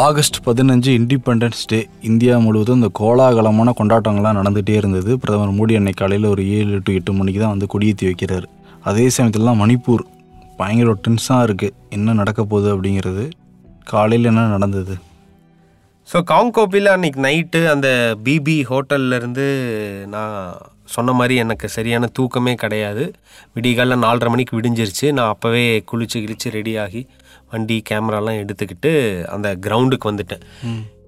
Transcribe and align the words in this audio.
August 0.00 0.36
பதினஞ்சு 0.44 0.90
independence 0.98 1.62
day 1.70 1.78
India 2.08 2.34
முழுவதும் 2.44 2.78
இந்த 2.80 2.88
கோலாகலமான 2.98 3.72
கொண்டாட்டங்கள்லாம் 3.78 4.38
நடந்துகிட்டே 4.38 4.74
இருந்தது. 4.80 5.10
பிரதமர் 5.22 5.52
மோடி 5.56 5.74
அன்னைக்கு 5.78 6.00
காலையில் 6.02 6.26
ஒரு 6.30 6.42
ஏழு 6.58 6.78
டு 6.86 6.92
எட்டு 6.98 7.12
மணிக்கு 7.18 7.40
தான் 7.42 7.52
வந்து 7.54 7.68
கொடியேற்றி 7.72 8.06
வைக்கிறார். 8.08 8.46
அதே 8.90 9.04
சமயத்திலலாம் 9.16 9.60
மணிப்பூர் 9.62 10.04
பயங்கர 10.60 10.94
டென்ஸாக 11.06 11.46
இருக்குது 11.48 11.74
என்ன 11.96 12.14
நடக்க 12.20 12.40
போகுது 12.52 12.68
அப்படிங்கிறது 12.74 13.24
காலையில் 13.92 14.30
என்ன 14.32 14.48
நடந்தது? 14.56 14.96
ஸோ 16.08 16.18
காங்கோப்பியில் 16.32 16.94
அன்னைக்கு 16.96 17.20
நைட்டு 17.28 17.62
அந்த 17.74 17.88
பிபி 18.26 18.58
ஹோட்டல்லேருந்து 18.70 19.48
நான் 20.14 20.36
சொன்ன 20.94 21.12
மாதிரி 21.18 21.34
எனக்கு 21.44 21.66
சரியான 21.76 22.08
தூக்கமே 22.18 22.54
கிடையாது. 22.62 23.04
விடிகால 23.56 23.96
நாலரை 24.06 24.30
மணிக்கு 24.34 24.56
விடிஞ்சிருச்சு. 24.58 25.06
நான் 25.18 25.32
அப்போவே 25.34 25.64
குளிச்சு 25.90 26.16
கிழிச்சு 26.24 26.48
ரெடியாகி 26.58 27.02
வண்டி 27.52 27.76
கேமராலாம் 27.90 28.40
எடுத்துக்கிட்டு 28.42 28.92
அந்த 29.34 29.48
கிரவுண்டுக்கு 29.66 30.10
வந்துட்டேன். 30.10 30.44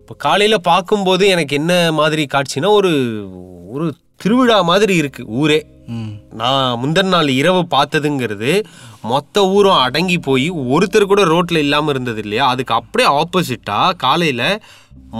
இப்போ 0.00 0.14
காலையில் 0.18 0.66
பார்க்கும்போது 0.70 1.24
எனக்கு 1.28 1.54
என்ன 1.56 1.74
மாதிரி 1.92 2.24
காட்சினா 2.34 2.70
ஒரு 2.80 2.92
ஒரு 3.74 3.86
திருவிழா 4.16 4.58
மாதிரி 4.62 4.94
இருக்குது 5.02 5.30
ஊரே. 5.42 5.60
நான் 6.40 6.78
முந்தின 6.82 7.12
நாள் 7.14 7.30
இரவு 7.40 7.62
பார்த்ததுங்கிறது 7.74 8.52
மொத்த 9.10 9.42
ஊரும் 9.56 9.80
அடங்கி 9.86 10.18
போய் 10.18 10.46
ஒருத்தர் 10.74 11.10
கூட 11.10 11.22
ரோட்டில் 11.24 11.60
இல்லாமல் 11.64 11.92
இருந்தது 11.94 12.20
இல்லையா? 12.22 12.44
அதுக்கு 12.46 12.74
அப்படியே 12.74 13.08
ஆப்போசிட்டாக 13.20 13.96
காலையில் 13.96 14.46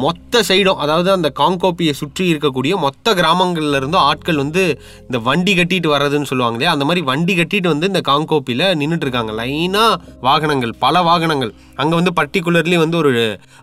மொத்த 0.02 0.40
சைடும் 0.48 0.80
அதாவது 0.84 1.08
அந்த 1.14 1.28
காங்கோப்பியை 1.40 1.92
சுற்றி 1.98 2.24
இருக்கக்கூடிய 2.32 2.74
மொத்த 2.84 3.14
கிராமங்கள்ல 3.18 3.78
இருந்தும் 3.80 4.04
ஆட்கள் 4.10 4.40
வந்து 4.42 4.62
இந்த 5.06 5.18
வண்டி 5.28 5.52
கட்டிட்டு 5.58 5.88
வர்றதுன்னு 5.92 6.30
சொல்லுவாங்க 6.30 6.56
இல்லையா? 6.56 6.72
அந்த 6.76 6.84
மாதிரி 6.88 7.02
வண்டி 7.10 7.34
கட்டிட்டு 7.40 7.68
வந்து 7.72 7.90
இந்த 7.92 8.00
காங்கோப்பியில் 8.08 8.64
நின்றுட்டு 8.80 9.06
இருக்காங்க 9.06 9.32
லைனாக 9.40 10.00
வாகனங்கள் 10.20 10.72
பல 10.84 11.02
வாகனங்கள். 11.08 11.52
அங்கே 11.82 11.94
வந்து 12.00 12.14
பர்டிகுலர்லி 12.20 12.78
வந்து 12.84 12.98
ஒரு 13.02 13.12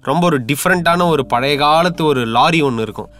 ரொம்ப 0.09 0.23
ஒரு 0.29 0.39
டிஃப்ரெண்ட்டான 0.51 1.07
ஒரு 1.15 1.25
பழைய 1.33 1.57
காலத்து 1.65 2.05
ஒரு 2.11 2.23
லாரி 2.37 2.61
ஒன்று 2.69 2.85
இருக்கும். 2.87 3.11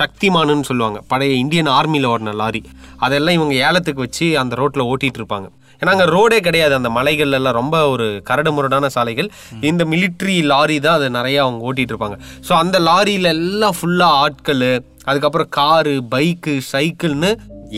சக்திமானுன்னு 0.00 0.68
சொல்லுவாங்க. 0.70 1.00
பழைய 1.12 1.32
இந்தியன் 1.44 1.72
ஆர்மியில் 1.78 2.10
ஓடின 2.12 2.34
லாரி. 2.42 2.62
அதெல்லாம் 3.06 3.38
இவங்க 3.38 3.54
ஏலத்துக்கு 3.68 4.04
வச்சு 4.06 4.26
அந்த 4.42 4.54
ரோட்டில் 4.60 4.88
ஓட்டிகிட்டு 4.90 5.20
இருப்பாங்க. 5.22 5.48
ஏன்னா 5.82 5.92
அங்கே 5.94 6.06
ரோடே 6.14 6.38
கிடையாது. 6.46 6.74
அந்த 6.78 6.90
மலைகள்ல 6.96 7.38
எல்லாம் 7.40 7.58
ரொம்ப 7.60 7.76
ஒரு 7.92 8.06
கரடு 8.28 8.52
முரடான 8.56 8.88
சாலைகள். 8.96 9.28
இந்த 9.70 9.84
மிலிட்ரி 9.92 10.36
லாரி 10.52 10.78
தான் 10.86 10.96
அதை 10.98 11.08
நிறைய 11.18 11.42
அவங்க 11.44 11.66
ஓட்டிட்டு 11.68 11.94
இருப்பாங்க. 11.94 12.16
ஸோ 12.48 12.54
அந்த 12.62 12.78
லாரியில 12.88 13.28
எல்லாம் 13.38 13.76
ஃபுல்லாக 13.78 14.20
ஆட்கள் 14.24 14.66
அதுக்கப்புறம் 15.10 15.52
காரு 15.58 15.94
பைக்கு 16.14 16.54
சைக்கிள்னு 16.72 17.30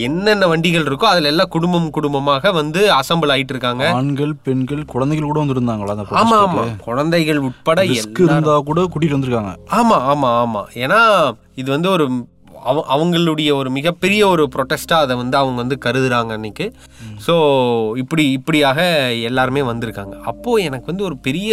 என்னென்ன 0.05 0.47
வண்டிகள் 0.51 0.85
இருக்கோ 0.87 1.07
அதில் 1.11 1.29
எல்லாம் 1.29 1.51
குடும்பம் 1.55 1.87
குடும்பமாக 1.95 2.51
வந்து 2.59 2.81
அசம்பிள் 2.97 3.31
ஆயிட்டு 3.33 3.53
இருக்காங்க. 3.55 3.83
ஆண்கள் 3.99 4.33
பெண்கள் 4.45 4.83
குழந்தைகள் 4.93 5.29
கூட 5.29 5.39
வந்திருந்தாங்களா 5.41 5.95
அந்த 5.95 6.19
ஆமா 6.21 6.37
ஆமா? 6.45 6.63
குழந்தைகள் 6.87 7.41
உட்பட 7.47 7.81
இருந்தா 7.87 8.55
கூட 8.69 8.81
கூட்டிட்டு 8.91 9.17
வந்திருக்காங்க. 9.17 9.53
ஆமா 9.79 9.97
ஆமா 10.13 10.29
ஆமா. 10.43 10.61
ஏன்னா 10.83 10.99
இது 11.61 11.69
வந்து 11.75 11.89
ஒரு 11.95 12.05
அவ 12.69 12.83
அவங்களுடைய 12.95 13.49
ஒரு 13.53 13.69
மிகப்பெரிய 13.69 14.21
ஒரு 14.27 14.43
ப்ரொட்டஸ்ட்டாக 14.55 15.05
அதை 15.05 15.15
வந்து 15.15 15.37
அவங்க 15.37 15.57
வந்து 15.61 15.77
கருதுறாங்க 15.85 16.31
அன்னைக்கு. 16.37 16.65
ஸோ 17.27 17.33
இப்படி 17.97 18.23
இப்படியாக 18.31 18.79
எல்லாருமே 19.29 19.63
வந்திருக்காங்க. 19.71 20.15
அப்போது 20.31 20.65
எனக்கு 20.69 20.89
வந்து 20.91 21.07
ஒரு 21.09 21.17
பெரிய 21.27 21.51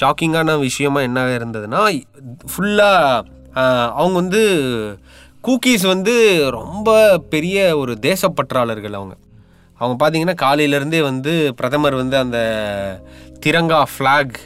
ஷாக்கிங்கான 0.00 0.58
விஷயமா 0.58 1.00
என்ன 1.08 1.26
இருந்ததுன்னா 1.38 1.82
ஃபுல்லாக 2.52 3.24
அவங்க 4.00 4.16
வந்து 4.22 4.42
கூக்கீஸ் 5.44 5.84
வந்து 5.86 6.14
ரொம்ப 6.58 6.90
பெரிய 7.34 7.56
ஒரு 7.78 7.92
தேசப்பற்றாளர்கள் 8.08 8.98
அவங்க. 9.00 9.14
அவங்க 9.80 9.94
பார்த்தீங்கன்னா 10.00 10.36
காலையிலேருந்தே 10.42 11.00
வந்து 11.10 11.32
பிரதமர் 11.54 11.96
வந்து 12.02 12.16
அந்த 12.24 12.38
திரங்கா 13.46 13.80
ஃப்ளாக் 13.92 14.36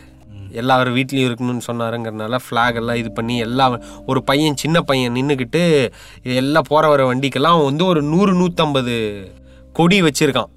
எல்லார் 0.60 0.90
வீட்லேயும் 0.96 1.28
இருக்கணும்னு 1.28 1.66
சொன்னாருங்கிறனால 1.68 2.38
ஃப்ளாக் 2.44 2.78
எல்லாம் 2.80 3.00
இது 3.02 3.10
பண்ணி 3.18 3.36
எல்லா 3.46 3.66
ஒரு 4.10 4.22
பையன் 4.30 4.60
சின்ன 4.62 4.80
பையன் 4.90 5.16
நின்றுக்கிட்டு 5.18 5.62
எல்லாம் 6.42 6.68
போகிற 6.70 6.88
வர 6.92 7.04
வண்டிக்கெல்லாம் 7.10 7.56
அவன் 7.56 7.68
வந்து 7.70 7.84
ஒரு 7.92 8.02
நூறு 8.12 8.32
நூற்றம்பது 8.40 8.96
கொடி 9.78 9.98
வச்சுருக்கான். 10.06 10.50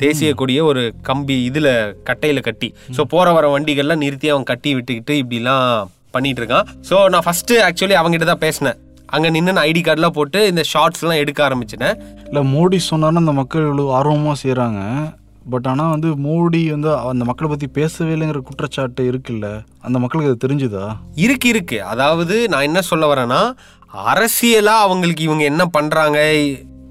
தேசிய 0.00 0.30
கொடியை 0.40 0.62
ஒரு 0.70 0.82
கம்பி 1.08 1.34
இதில் 1.48 1.72
கட்டையில் 2.08 2.46
கட்டி. 2.46 2.68
ஸோ 2.96 3.02
போகிற 3.14 3.32
வர 3.38 3.46
வண்டிகள்லாம் 3.54 4.02
நிறுத்தி 4.04 4.28
அவன் 4.34 4.48
கட்டி 4.50 4.70
விட்டுக்கிட்டு 4.76 5.14
இப்படிலாம் 5.22 5.90
பண்ணிட்டு 6.14 6.40
இருக்கான் 6.42 6.68
ஸோ 6.88 6.96
நான் 7.14 7.24
ஃபஸ்ட்டு 7.26 7.60
ஆக்சுவலி 7.66 7.96
அவங்ககிட்ட 8.00 8.28
தான் 8.30 8.44
பேசினேன். 8.46 8.78
அங்கே 9.14 9.30
நின்று 9.34 9.54
நான் 9.56 9.66
ஐடி 9.70 9.80
கார்டெலாம் 9.86 10.16
போட்டு 10.18 10.40
இந்த 10.50 10.62
ஷார்ட்ஸ்லாம் 10.72 11.20
எடுக்க 11.22 11.40
ஆரம்பிச்சிட்டேன். 11.46 11.96
இல்லை 12.28 12.42
மோடி 12.52 12.78
சொன்னார்னு 12.90 13.22
அந்த 13.22 13.34
மக்கள் 13.40 13.66
இவ்வளோ 13.68 13.84
ஆர்வமாக 13.98 14.36
செய்கிறாங்க 14.42 14.80
பட் 15.50 15.66
ஆனால் 15.66 15.90
வந்து 15.90 16.08
மோடி 16.16 16.70
வந்து 16.70 16.96
அந்த 16.96 17.24
மக்களை 17.24 17.50
பற்றி 17.50 17.66
பேசவே 17.66 18.14
இல்லைங்கிற 18.14 18.42
குற்றச்சாட்டு 18.42 19.12
இருக்குல்ல? 19.12 19.64
அந்த 19.80 19.98
மக்களுக்கு 19.98 20.32
அது 20.32 20.44
தெரிஞ்சுதா? 20.46 20.96
இருக்கு 21.14 21.48
இருக்கு. 21.48 21.82
அதாவது 21.84 22.48
நான் 22.48 22.62
என்ன 22.62 22.80
சொல்ல 22.80 23.14
வரேன்னா 23.14 23.54
அரசியலா 23.94 24.76
அவங்களுக்கு 24.80 25.22
இவங்க 25.22 25.44
என்ன 25.44 25.66
பண்றாங்க 25.66 26.18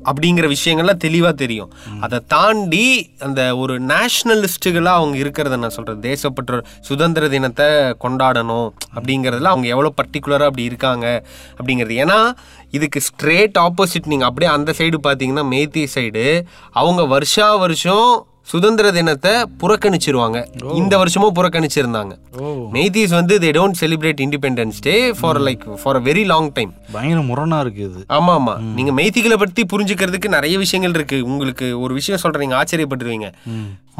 அப்படிங்கிற 0.03 0.45
விஷயங்கள்லாம் 0.53 0.97
தெளிவாக 0.97 1.33
தெரியும். 1.33 1.71
அதை 1.99 2.19
தாண்டி 2.27 3.11
அந்த 3.19 3.57
ஒரு 3.57 3.81
நேஷ்னலிஸ்ட்டுகளாக 3.81 4.99
அவங்க 4.99 5.17
இருக்கிறத 5.17 5.57
நான் 5.57 5.69
சொல்கிறேன் 5.69 6.01
தேசப்பற்ற 6.01 6.61
சுதந்திர 6.79 7.27
தினத்தை 7.27 7.65
கொண்டாடணும் 8.05 8.69
அப்படிங்கிறதுல 8.95 9.51
அவங்க 9.53 9.67
எவ்வளோ 9.67 9.93
பர்டிகுலராக 10.01 10.49
அப்படி 10.51 10.63
இருக்காங்க 10.63 11.23
அப்படிங்கிறது. 11.57 11.95
ஏன்னா 12.05 12.31
இதுக்கு 12.71 13.01
ஸ்ட்ரேட் 13.01 13.57
ஆப்போசிட் 13.59 14.05
நீங்கள் 14.05 14.27
அப்படியே 14.27 14.51
அந்த 14.51 14.73
சைடு 14.77 14.99
பார்த்தீங்கன்னா 15.03 15.45
மேத்தி 15.53 15.87
சைடு 15.95 16.45
அவங்க 16.71 17.05
வருஷா 17.05 17.55
வருஷம் 17.55 18.25
சுதந்திர 18.47 18.91
தினத்தை 18.91 19.31
புறக்கணிச்சிருவாங்க. 19.59 20.37
இந்த 20.73 20.97
வருஷமும் 20.97 21.35
புறக்கணிச்சிருந்தாங்க. 21.35 22.13
ஓ. 22.37 22.45
மெய்தீஸ் 22.73 23.09
வந்து 23.09 23.37
they 23.39 23.41
don't 23.41 23.77
celebrate 23.81 24.21
independence 24.25 24.79
day 24.81 25.13
for 25.13 25.41
like 25.41 25.75
for 25.83 25.95
a 25.95 25.99
very 25.99 26.25
long 26.25 26.51
time 26.51 26.73
பயங்கர 26.91 27.21
முரணாக 27.21 27.67
இருக்குது 27.67 27.87
இது. 27.89 28.05
ஆமா 28.09 28.33
ஆமா. 28.39 28.57
நீங்க 28.59 28.91
மெய்திகளை 28.91 29.37
பத்தி 29.37 29.65
புரிஞ்சுக்கிறதுக்கு 29.73 30.27
நிறைய 30.27 30.57
விஷயங்கள் 30.57 30.95
இருக்கு. 30.95 31.25
உங்களுக்கு 31.25 31.79
ஒரு 31.81 31.93
விஷயம் 31.93 32.19
சொல்றேன் 32.19 32.47
நீங்க 32.47 32.63
ஆச்சரியப்பட்டுருவீங்க. 32.63 33.29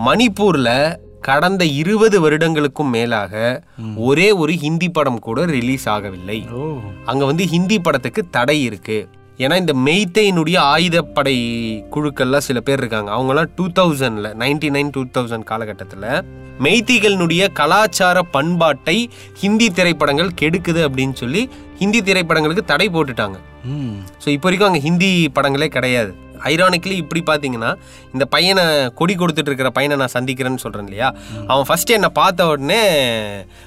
மணிப்பூர்ல 0.06 0.70
கடந்த 1.22 1.66
இருபது 1.66 2.18
வருடங்களுக்கும் 2.20 2.90
மேலாக 2.90 3.64
ஒரே 3.96 4.32
ஒரு 4.32 4.54
ஹிந்தி 4.54 4.90
படம் 4.90 5.20
கூட 5.20 5.46
ரிலீஸ் 5.46 5.90
ஆகவில்லை. 5.90 6.40
அங்க 7.06 7.26
வந்து 7.26 7.48
ஹிந்தி 7.48 7.80
படத்துக்கு 7.80 8.30
தடை 8.30 8.64
இருக்கு. 8.64 9.00
ஏன்னா 9.44 9.56
இந்த 9.62 9.74
மெய்த்தையினுடைய 9.86 10.58
ஆயுதப்படை 10.74 11.36
குழுக்கள்லாம் 11.94 12.46
சில 12.48 12.60
பேர் 12.68 12.82
இருக்காங்க. 12.82 13.10
அவங்கலாம் 13.18 13.52
டூ 13.58 13.66
தௌசண்ட்ல 13.80 14.30
நைன்டி 14.42 14.70
நைன் 14.76 14.92
டூ 14.96 15.02
தௌசண்ட் 15.16 15.48
காலகட்டத்தில் 15.52 16.08
மெய்த்திகளினுடைய 16.66 17.44
கலாச்சார 17.60 18.18
பண்பாட்டை 18.36 18.98
ஹிந்தி 19.44 19.68
திரைப்படங்கள் 19.78 20.30
கெடுக்குது 20.42 20.82
அப்படின்னு 20.88 21.16
சொல்லி 21.22 21.42
ஹிந்தி 21.82 22.00
திரைப்படங்களுக்கு 22.08 22.64
தடை 22.72 22.88
போட்டுட்டாங்க. 22.96 23.38
ஸோ 24.24 24.28
இப்போ 24.36 24.48
வரைக்கும் 24.48 24.70
அங்கே 24.70 24.82
ஹிந்தி 24.88 25.10
படங்களே 25.38 25.70
கிடையாது. 25.78 26.12
ஐரானிக்லி 26.50 26.96
இப்படி 27.04 27.22
பார்த்தீங்கன்னா 27.30 27.72
இந்த 28.14 28.26
பையனை 28.36 28.64
கொடி 29.00 29.16
கொடுத்துட்டு 29.16 29.52
இருக்கிற 29.52 29.70
பையனை 29.78 29.98
நான் 30.02 30.16
சந்திக்கிறேன்னு 30.18 30.64
சொல்கிறேன் 30.64 30.88
இல்லையா? 30.88 31.10
அவன் 31.48 31.68
ஃபர்ஸ்ட் 31.68 31.96
என்னை 31.98 32.10
பார்த்த 32.20 32.48
உடனே 32.54 32.82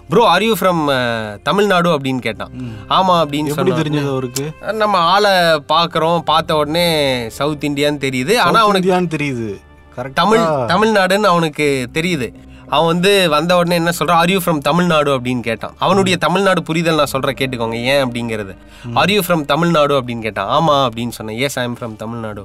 bro 0.08 0.22
are 0.32 0.46
you 0.48 0.54
from 0.60 0.82
Tamil Nadu? 1.42 1.90
அப்படின்னு 1.98 2.22
கேட்டான். 2.28 2.54
ஆமாம் 2.96 3.20
அப்படின்னு 3.24 3.56
சொன்னான். 3.58 3.80
தெரிஞ்சது 3.82 4.10
அவருக்கு? 4.14 4.46
நம்ம 4.82 4.96
ஆளை 5.12 5.34
பார்க்குறோம் 5.74 6.18
பார்த்த 6.32 6.56
உடனே 6.62 6.88
சவுத் 7.38 7.68
இந்தியான்னு 7.70 8.04
தெரியுது. 8.08 8.36
ஆனால் 8.46 8.64
அவனுக்கு 8.66 9.16
தெரியுது. 9.16 9.48
தமிழ் 10.20 10.44
தமிழ்நாடுன்னு 10.72 11.32
அவனுக்கு 11.32 11.66
தெரியுது. 11.98 12.28
அவன் 12.74 12.90
வந்து 12.92 13.12
வந்த 13.34 13.52
உடனே 13.60 13.76
என்ன 13.80 13.92
சொல்றான்? 13.98 14.20
ஆர் 14.22 14.32
யூ 14.34 14.38
ஃப்ரம் 14.44 14.60
தமிழ்நாடு 14.68 15.10
அப்படின்னு 15.16 15.44
கேட்டான். 15.48 15.74
அவனுடைய 15.86 16.16
தமிழ்நாடு 16.26 16.62
புரிதல் 16.68 17.00
நான் 17.00 17.12
சொல்றேன் 17.14 17.38
கேட்டுக்கோங்க. 17.40 17.78
ஏன் 17.92 18.02
அப்படிங்கிறது. 18.04 18.54
ஆர் 19.00 19.12
யூ 19.14 19.22
ஃப்ரம் 19.26 19.44
தமிழ்நாடு 19.52 19.94
அப்படின்னு 20.00 20.24
கேட்டான். 20.28 20.50
ஆமா 20.58 20.76
அப்படின்னு 20.86 21.16
சொன்னேன். 21.18 21.40
Yes 21.48 21.58
I 21.62 21.66
am 21.70 21.76
from 21.80 21.96
Tamil Nadu 22.04 22.44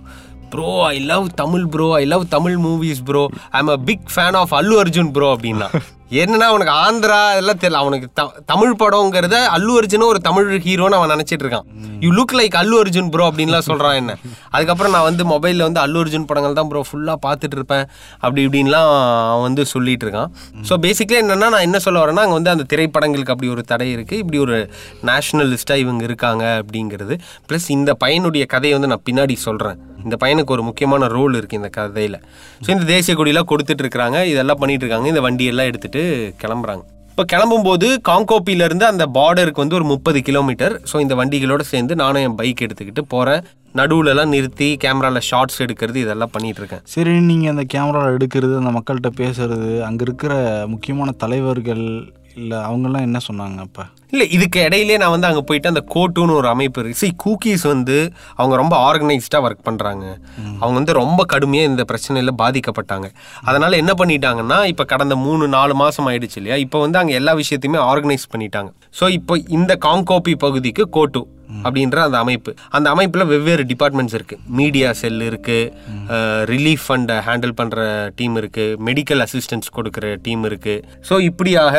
bro 0.53 0.69
I 0.85 0.97
love 1.11 1.25
Tamil 1.41 1.65
bro 1.73 1.87
I 2.01 2.03
love 2.13 2.23
Tamil 2.35 2.57
movies 2.65 3.01
bro 3.09 3.23
I 3.55 3.59
am 3.63 3.71
a 3.73 3.77
big 3.89 4.05
fan 4.15 4.37
of 4.41 4.53
Allu 4.59 4.75
Arjun 4.83 5.11
bro 5.17 5.27
அப்படின்னா. 5.35 5.67
என்னன்னா 6.11 6.41
அவனுக்கு 6.41 6.73
ஆந்திரா 6.73 7.35
எல்லாம் 7.35 7.57
தெரியல 7.57 7.73
அவனுக்கு 7.73 8.11
த- 8.13 8.41
தமிழ் 8.45 8.75
படங்கிறத 8.79 9.33
அல்லு 9.49 9.81
அர்ஜுனும் 9.81 10.05
ஒரு 10.05 10.19
தமிழ் 10.19 10.57
ஹீரோன்னு 10.57 10.91
அவன் 10.91 11.09
நினைச்சிட்டு 11.09 11.43
இருக்கான். 11.45 11.63
You 11.99 12.11
look 12.11 12.35
like 12.37 12.55
Allu 12.55 12.79
Arjun 12.79 13.09
bro 13.09 13.31
அப்படின்லாம் 13.31 13.67
சொல்றான் 13.67 13.95
என்ன. 13.95 14.17
அதுக்கப்புறம் 14.49 14.91
நான் 14.91 15.03
வந்து 15.03 15.25
மொபைலில் 15.25 15.61
வந்து 15.61 15.79
அல்லு 15.79 15.99
அர்ஜுன் 15.99 16.25
படங்கள் 16.25 16.53
தான் 16.53 16.67
ப்ரோ 16.67 16.83
ஃபுல்லாக 16.91 17.15
பார்த்துட்டு 17.27 17.55
இருப்பேன். 17.55 17.85
அப்படி 18.19 18.47
இப்படின்லாம் 18.47 18.89
அவன் 19.29 19.41
வந்து 19.41 19.65
சொல்லிட்டு 19.65 20.09
இருக்கான். 20.09 20.31
ஸோ 20.69 20.73
பேசிக்கலி 20.81 21.19
என்னன்னா 21.21 21.49
நான் 21.49 21.61
என்ன 21.61 21.79
சொல்ல 21.79 22.05
வரேன்னா 22.05 22.19
அங்கே 22.19 22.33
வந்து 22.33 22.49
அந்த 22.49 22.63
திரைப்படங்களுக்கு 22.75 23.29
அப்படி 23.29 23.49
ஒரு 23.49 23.63
தடை 23.63 23.95
இருக்குது 23.97 24.17
இப்படி 24.17 24.37
ஒரு 24.37 24.69
நேஷ்னலிஸ்ட்டாக 25.05 25.75
இவங்க 25.75 26.03
இருக்காங்க 26.03 26.63
அப்படிங்கிறது. 26.63 27.19
ப்ளஸ் 27.49 27.69
இந்த 27.69 27.97
பையனுடைய 27.99 28.45
கதையை 28.45 28.79
வந்து 28.79 28.87
நான் 28.87 29.05
பின்னாடி 29.09 29.33
சொல்கிறேன் 29.33 29.79
இந்த 30.03 30.17
பையனுக்கு 30.19 30.51
ஒரு 30.51 30.63
முக்கியமான 30.63 31.07
ரோல் 31.07 31.33
இருக்குது 31.33 31.53
இந்த 31.53 31.69
கதையில். 31.69 32.19
ஸோ 32.61 32.69
இந்த 32.69 32.83
தேசிய 32.83 33.17
கொடியெல்லாம் 33.17 33.49
கொடுத்துட்டு 33.49 33.83
இருக்கிறாங்க. 33.83 34.23
இதெல்லாம் 34.23 34.57
பண்ணிட்டு 34.57 34.85
இருக்காங்க. 34.85 35.07
இந்த 35.07 35.21
வண்டியெல்லாம் 35.21 35.67
எடுத்துட்டு 36.01 36.41
கிளம்புறாங்க. 36.43 36.83
இப்போ 37.11 37.23
கிளம்பும்போது 37.31 37.87
காங்கோப்பிலேருந்து 38.09 38.85
அந்த 38.85 39.05
பார்டருக்கு 39.15 39.63
வந்து 39.63 39.75
ஒரு 39.75 39.85
முப்பது 39.85 40.19
கிலோமீட்டர் 40.21 40.73
ஸோ 40.89 40.99
இந்த 40.99 41.15
வண்டிகளோடு 41.15 41.63
சேர்ந்து 41.69 41.93
நானும் 41.95 42.25
என் 42.25 42.35
பைக் 42.35 42.63
எடுத்துக்கிட்டு 42.65 43.03
போகிறேன் 43.09 43.41
நடுவுலலாம் 43.75 44.31
நிறுத்தி 44.33 44.67
கேமராவில் 44.83 45.25
ஷார்ட்ஸ் 45.27 45.59
எடுக்கிறது 45.65 45.97
இதெல்லாம் 45.97 46.31
பண்ணிட்டு 46.31 46.61
இருக்கேன் 46.61 46.83
சரி 46.85 47.11
நீங்கள் 47.27 47.51
அந்த 47.51 47.63
கேமராவில் 47.73 48.15
எடுக்கிறது 48.15 48.53
அந்த 48.57 48.71
மக்கள்கிட்ட 48.77 49.11
பேசுறது 49.19 49.69
அங்கே 49.83 50.05
இருக்கிற 50.07 50.33
முக்கியமான 50.67 51.11
தலைவர்கள் 51.23 51.83
இல்லை 52.35 52.57
அவங்கெல்லாம் 52.65 53.05
என்ன 53.07 53.19
சொன்னாங்க 53.27 53.59
அப்போ? 53.59 53.83
இல்லை 54.13 54.25
இதுக்கு 54.35 54.59
இடையிலே 54.67 54.95
நான் 55.01 55.13
வந்து 55.15 55.27
அங்கே 55.29 55.43
போயிட்டு 55.49 55.71
அந்த 55.71 55.81
கோட்டுன்னு 55.93 56.35
ஒரு 56.39 56.47
அமைப்பு 56.53 56.79
இருக்கு. 56.81 56.99
See 57.03 57.11
கூக்கீஸ் 57.23 57.63
வந்து 57.73 57.97
அவங்க 58.39 58.53
ரொம்ப 58.61 58.75
ஆர்கனைஸ்டாக 58.89 59.45
ஒர்க் 59.47 59.65
பண்ணுறாங்க 59.67 60.05
அவங்க 60.61 60.75
வந்து 60.79 60.95
ரொம்ப 61.01 61.23
கடுமையாக 61.33 61.71
இந்த 61.71 61.83
பிரச்சனையில் 61.91 62.33
பாதிக்கப்பட்டாங்க. 62.43 63.09
அதனால் 63.49 63.79
என்ன 63.81 63.93
பண்ணிட்டாங்கன்னா 64.01 64.59
இப்போ 64.73 64.85
கடந்த 64.93 65.17
மூணு 65.25 65.47
நாலு 65.57 65.75
மாதம் 65.83 66.07
ஆயிடுச்சு 66.11 66.39
இல்லையா? 66.41 66.57
இப்போ 66.65 66.79
வந்து 66.85 66.99
அங்கே 67.01 67.17
எல்லா 67.21 67.33
விஷயத்தையுமே 67.41 67.81
ஆர்கனைஸ் 67.91 68.31
பண்ணிட்டாங்க. 68.35 68.71
ஸோ 68.99 69.07
இப்போ 69.19 69.33
இந்த 69.57 69.73
காங்கோபி 69.87 70.33
பகுதிக்கு 70.45 70.85
கோட்டு 70.97 71.21
அப்படின்ற 71.67 71.99
அந்த 72.07 72.17
அமைப்பு. 72.23 72.51
அந்த 72.77 72.87
அமைப்பில் 72.93 73.29
வெவ்வேறு 73.31 73.63
டிபார்ட்மெண்ட்ஸ் 73.71 74.15
இருக்குது 74.17 74.43
மீடியா 74.59 74.89
செல் 74.99 75.23
இருக்குது 75.29 76.49
ரிலீஃப் 76.51 76.83
ஃபண்டை 76.87 77.15
ஹேண்டில் 77.27 77.55
பண்ணுற 77.61 77.85
டீம் 78.19 78.35
இருக்குது 78.41 78.75
மெடிக்கல் 78.89 79.23
அசிஸ்டன்ஸ் 79.25 79.69
கொடுக்குற 79.77 80.11
டீம் 80.27 80.43
இருக்குது 80.49 80.83
ஸோ 81.09 81.17
இப்படியாக 81.29 81.77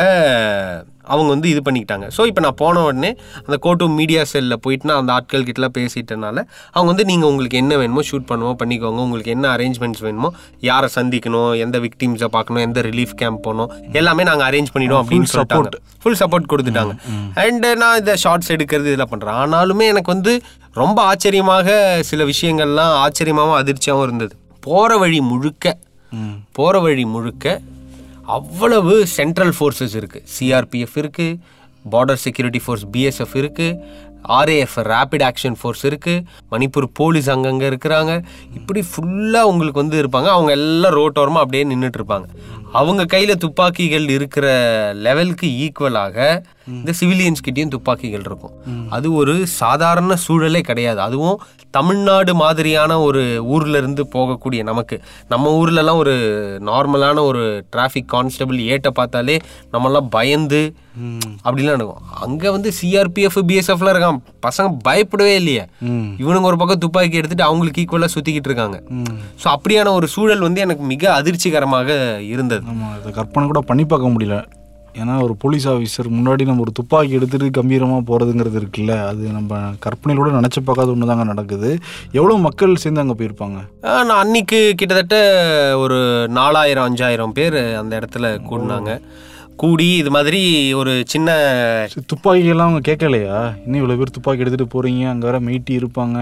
அவங்க 1.11 1.29
வந்து 1.35 1.49
இது 1.53 1.61
பண்ணிக்கிட்டாங்க. 1.67 2.07
ஸோ 2.17 2.21
இப்போ 2.29 2.41
நான் 2.45 2.57
போன 2.61 2.83
உடனே 2.87 3.11
அந்த 3.45 3.57
கோட்டு 3.65 3.89
மீடியா 3.99 4.21
செல்லில் 4.33 4.61
போயிட்டு 4.65 4.89
நான் 4.91 5.01
அந்த 5.01 5.11
ஆட்கள் 5.17 5.45
கிட்டலாம் 5.49 5.75
பேசிட்டனால 5.79 6.37
அவங்க 6.75 6.87
வந்து 6.93 7.05
நீங்கள் 7.11 7.29
உங்களுக்கு 7.31 7.59
என்ன 7.63 7.77
வேணுமோ 7.81 8.03
ஷூட் 8.09 8.27
பண்ணுவோம் 8.31 8.59
பண்ணிக்கோங்க. 8.61 9.01
உங்களுக்கு 9.07 9.33
என்ன 9.35 9.47
அரேஞ்ச்மெண்ட்ஸ் 9.55 10.03
வேணுமோ 10.07 10.31
யாரை 10.69 10.89
சந்திக்கணும் 10.97 11.51
எந்த 11.65 11.79
விக்டிம்ஸை 11.85 12.29
பார்க்கணும் 12.37 12.63
எந்த 12.67 12.81
ரிலீஃப் 12.89 13.15
கேம்ப் 13.23 13.43
போகணும் 13.47 13.71
எல்லாமே 14.01 14.25
நாங்கள் 14.31 14.47
அரேஞ்ச் 14.49 14.73
பண்ணிடுவோம் 14.75 15.03
அப்படின்னு 15.03 15.31
சொல்லிட்டாங்க. 15.33 15.81
ஃபுல் 16.03 16.19
சப்போர்ட் 16.23 16.51
கொடுத்துட்டாங்க. 16.51 16.93
அண்ட் 17.45 17.67
நான் 17.83 17.97
இந்த 18.01 18.13
ஷார்ட்ஸ் 18.23 18.53
எடுக்கிறது 18.57 18.89
இதெல்லாம் 18.91 19.13
பண்ணுறேன் 19.13 19.39
ஆனாலுமே 19.43 19.87
எனக்கு 19.93 20.11
வந்து 20.15 20.33
ரொம்ப 20.81 20.99
ஆச்சரியமாக 21.11 21.69
சில 22.09 22.23
விஷயங்கள்லாம் 22.31 22.93
ஆச்சரியமாகவும் 23.03 23.59
அதிர்ச்சியாகவும் 23.61 24.05
இருந்தது. 24.07 24.33
போகிற 24.65 24.97
வழி 25.01 25.19
முழுக்க 25.31 25.75
போகிற 26.57 26.79
வழி 26.85 27.03
முழுக்க 27.13 27.45
அவ்வளவு 28.31 28.93
சென்ட்ரல் 29.17 29.55
ஃபோர்ஸஸ் 29.57 29.95
இருக்குது 30.01 30.27
சிஆர்பிஎஃப் 30.35 30.97
இருக்குது 31.03 31.39
பார்டர் 31.93 32.21
செக்யூரிட்டி 32.23 32.59
ஃபோர்ஸ் 32.63 32.85
பிஎஸ்எஃப் 32.93 33.35
இருக்குது 33.41 33.77
ஆர்ஏஎஃப் 34.39 34.75
ரேபிட் 34.91 35.23
ஆக்ஷன் 35.27 35.55
ஃபோர்ஸ் 35.59 35.83
இருக்குது 35.89 36.23
மணிப்பூர் 36.51 36.87
போலீஸ் 36.99 37.29
அங்கங்கே 37.33 37.67
இருக்கிறாங்க. 37.71 38.11
இப்படி 38.59 38.81
ஃபுல்லாக 38.89 39.49
உங்களுக்கு 39.51 39.81
வந்து 39.83 39.97
இருப்பாங்க. 40.01 40.29
அவங்க 40.35 40.51
எல்லாம் 40.59 40.95
ரோட்டோரமாக 40.99 41.43
அப்படியே 41.45 41.63
நின்றுட்டு 41.71 41.99
இருப்பாங்க. 42.01 42.27
அவங்க 42.79 43.03
கையில் 43.13 43.41
துப்பாக்கிகள் 43.43 44.05
இருக்கிற 44.15 44.47
லெவலுக்கு 45.05 45.47
ஈக்குவலாக 45.63 46.17
இந்த 46.79 46.91
சிவிலியன்ஸ் 46.99 47.45
கிட்டேயும் 47.45 47.73
துப்பாக்கிகள் 47.75 48.25
இருக்கும். 48.27 48.53
அது 48.95 49.07
ஒரு 49.21 49.33
சாதாரண 49.61 50.15
சூழலே 50.27 50.61
கிடையாது. 50.69 50.99
அதுவும் 51.07 51.41
தமிழ்நாடு 51.77 52.31
மாதிரியான 52.41 52.91
ஒரு 53.07 53.21
ஊர்ல 53.53 53.79
இருந்து 53.81 54.03
போகக்கூடிய 54.13 54.61
நமக்கு. 54.69 54.95
நம்ம 55.31 55.51
ஊர்லலாம் 55.59 55.99
ஒரு 56.03 56.13
நார்மலான 56.69 57.23
ஒரு 57.29 57.43
டிராஃபிக் 57.75 58.11
கான்ஸ்டபிள் 58.13 58.59
ஏட்ட 58.73 58.89
பார்த்தாலே 58.99 59.35
நம்மலாம் 59.73 60.09
பயந்து 60.17 60.61
அப்படிலாம் 61.45 61.75
நடக்கும் 61.75 62.07
அங்க 62.25 62.51
வந்து 62.55 62.69
சிஆர்பிஎஃப் 62.79 63.37
பிஎஸ்எஃப்லாம் 63.49 63.93
இருக்கான் 63.95 64.19
பசங்க 64.45 64.69
பயப்படவே 64.87 65.35
இல்லையே. 65.41 65.63
இவனுங்க 66.21 66.49
ஒரு 66.51 66.57
பக்கம் 66.61 66.81
துப்பாக்கி 66.85 67.19
எடுத்துட்டு 67.21 67.47
அவங்களுக்கு 67.49 67.81
ஈக்குவலாக 67.83 68.13
சுத்திக்கிட்டு 68.15 68.49
இருக்காங்க. 68.51 68.77
ஸோ 69.43 69.47
அப்படியான 69.55 69.93
ஒரு 69.99 70.07
சூழல் 70.15 70.45
வந்து 70.47 70.63
எனக்கு 70.65 70.85
மிக 70.93 71.03
அதிர்ச்சிகரமாக 71.19 71.89
இருந்தது. 72.33 72.60
ஆமாம் 72.69 72.95
இதை 72.99 73.11
கற்பனை 73.19 73.45
கூட 73.47 73.61
பண்ணி 73.69 73.83
பார்க்க 73.85 74.13
முடியல. 74.15 74.37
ஏன்னா 75.01 75.13
ஒரு 75.25 75.33
போலீஸ் 75.41 75.65
ஆஃபீஸர் 75.69 76.07
முன்னாடி 76.15 76.43
நம்ம 76.47 76.63
ஒரு 76.65 76.71
துப்பாக்கி 76.79 77.13
எடுத்துட்டு 77.17 77.47
கம்பீரமாக 77.57 78.01
போகிறதுங்கிறது 78.09 78.57
இருக்குல்ல 78.61 78.93
அது 79.09 79.23
நம்ம 79.37 79.59
கற்பனையில 79.85 80.21
கூட 80.21 80.31
நினச்சி 80.39 80.59
பார்க்காத 80.59 80.93
ஒன்று 80.93 81.09
தாங்க 81.11 81.23
நடக்குது. 81.23 81.69
எவ்வளோ 82.19 82.37
மக்கள் 82.47 82.81
சேர்ந்து 82.83 83.03
அங்கே 83.03 83.17
போயிருப்பாங்க? 83.21 83.59
நான் 83.81 84.21
அன்னைக்கு 84.23 84.59
கிட்டத்தட்ட 84.81 85.17
ஒரு 85.83 85.99
நாலாயிரம் 86.39 86.87
அஞ்சாயிரம் 86.89 87.35
பேர் 87.39 87.59
அந்த 87.81 87.99
இடத்துல 87.99 88.33
கூடினாங்க. 88.49 89.01
கூடி 89.55 89.87
இது 89.97 90.11
மாதிரி 90.11 90.41
ஒரு 90.73 91.03
சின்ன 91.13 91.29
துப்பாக்கியெல்லாம் 92.11 92.69
அவங்க 92.69 92.83
கேட்கலையா? 92.91 93.37
இன்னும் 93.63 93.81
இவ்வளோ 93.81 93.97
பேர் 93.97 94.15
துப்பாக்கி 94.17 94.43
எடுத்துகிட்டு 94.43 94.73
போகிறீங்க 94.75 95.03
அங்கே 95.09 95.27
வேற 95.29 95.39
மெய்ட்டி 95.39 95.73
இருப்பாங்க. 95.81 96.19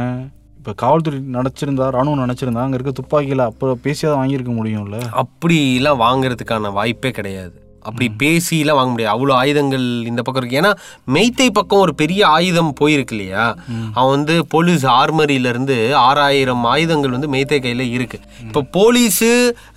இப்போ 0.59 0.73
காவல்துறை 0.73 1.19
நினச்சிருந்தா 1.19 1.85
ராணுவம் 1.95 2.21
நினச்சிருந்தா 2.23 2.63
அங்கே 2.63 2.73
இருக்க 2.73 2.91
துப்பாக்கியில் 2.91 3.39
அப்போ 3.39 3.77
பேசியாதான் 3.83 4.19
வாங்கியிருக்க 4.21 4.53
முடியும்ல? 4.53 4.97
அப்படிலாம் 5.21 6.01
வாங்குறதுக்கான 6.01 6.71
வாய்ப்பே 6.73 7.11
கிடையாது. 7.11 7.57
அப்படி 7.87 8.05
பேசிலாம் 8.21 8.77
வாங்க 8.79 8.91
முடியாது. 8.93 9.13
அவ்வளோ 9.15 9.33
ஆயுதங்கள் 9.41 9.85
இந்த 10.09 10.21
பக்கம் 10.21 10.41
இருக்கு. 10.41 10.59
ஏன்னா 10.61 10.71
மெய்த்தை 11.15 11.47
பக்கம் 11.57 11.83
ஒரு 11.85 11.93
பெரிய 12.01 12.21
ஆயுதம் 12.35 12.71
போயிருக்கு 12.79 13.15
இல்லையா? 13.15 13.43
அவன் 13.97 14.13
வந்து 14.15 14.35
போலீஸ் 14.53 14.85
ஆர்மரியில 14.99 15.51
இருந்து 15.53 15.77
ஆறாயிரம் 16.07 16.63
ஆயுதங்கள் 16.73 17.15
வந்து 17.15 17.31
மெய்த்தை 17.35 17.59
கையில 17.65 17.85
இருக்கு. 17.97 18.19
இப்போ 18.47 18.63
போலீஸு 18.77 19.29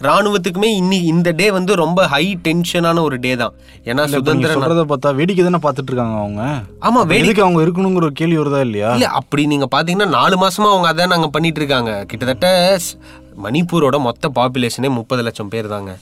ராணுவத்துக்குமே 0.08 0.70
இன்னி 0.80 1.00
இந்த 1.12 1.32
டே 1.40 1.48
வந்து 1.58 1.74
ரொம்ப 1.84 2.06
ஹை 2.14 2.24
டென்ஷனான 2.48 3.02
ஒரு 3.08 3.18
டே 3.26 3.34
தான். 3.42 3.54
ஏன்னா 3.90 4.02
நீங்க 4.04 4.18
சுதந்திர 4.18 4.54
சொல்றத 4.56 4.84
பார்த்தா 4.92 5.14
வேடிக்கை 5.20 5.44
தானே 5.44 5.62
பார்த்துட்டு 5.66 5.92
இருக்காங்க 5.92 6.18
அவங்க? 6.22 6.42
ஆமா 6.88 7.02
வேடி 7.12 7.26
எதுக்கு 7.26 7.46
அவங்க 7.46 7.62
இருக்கணுங்கிற 7.66 8.08
ஒரு 8.10 8.18
கேள்வி 8.20 8.38
வருதா 8.42 8.62
இல்லையா? 8.68 8.90
இல்ல 8.98 9.08
அப்படி 9.20 9.44
நீங்க 9.54 9.68
பாத்தீங்கன்னா 9.76 10.10
நாலு 10.18 10.36
மாசமா 10.44 10.68
அவங்க 10.74 10.88
அதான் 10.92 11.14
நாங்க 11.16 11.30
பண்ணிட்டு 11.36 11.62
இருக்காங்க. 11.62 11.92
கிட்டத்தட்ட 12.12 12.48
மணிப்பூரோட 13.42 14.00
மொத்த 14.00 14.28
பாப்புலேஷனே 14.34 14.90
முப்பது 14.90 15.22
லட்சம் 15.22 15.48
பேர் 15.48 15.66
தாங்க. 15.66 15.98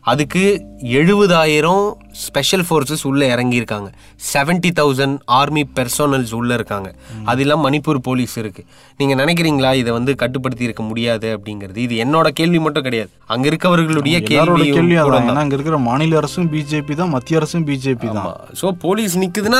அதுக்கு 0.00 0.66
எழுபதாயிரம் 0.82 1.94
ஸ்பெஷல் 2.10 2.64
ஃபோர்ஸஸ் 2.70 3.06
உள்ள 3.06 3.36
இறங்கியிருக்காங்க. 3.36 3.88
செவன்டி 4.34 4.70
தௌசண்ட் 4.80 5.18
ஆர்மி 5.24 5.66
பெர்சோனல்ஸ் 5.76 6.34
உள்ள 6.34 6.54
இருக்காங்க. 6.54 6.94
அது 7.24 7.40
இல்லாம 7.40 7.70
மணிப்பூர் 7.70 7.94
போலீஸ் 7.94 8.38
இருக்கு. 8.38 8.64
நீங்க 8.96 9.14
நினைக்கிறீங்களா 9.14 9.74
இதை 9.74 9.92
வந்து 9.92 10.14
கட்டுப்படுத்தி 10.14 10.64
இருக்க 10.64 10.82
முடியாது 10.82 11.38
அப்படிங்கிறது? 11.38 11.76
இது 11.76 11.94
என்னோட 12.04 12.28
கேள்வி 12.28 12.58
மட்டும் 12.58 12.82
கிடையாது. 12.82 13.10
அங்க 13.26 13.48
இருக்கவர்களுடைய 13.48 14.18
கேள்வி 14.24 14.70
கேள்வி 14.72 14.96
அங்க 15.38 15.54
இருக்கிற 15.54 15.78
மாநில 15.78 16.16
அரசும் 16.16 16.52
பிஜேபி 16.52 16.94
தான் 16.94 17.08
மத்திய 17.08 17.38
அரசும் 17.38 17.66
பிஜேபி 17.66 18.12
தான். 18.12 18.36
ஸோ 18.60 18.70
போலீஸ் 18.78 19.16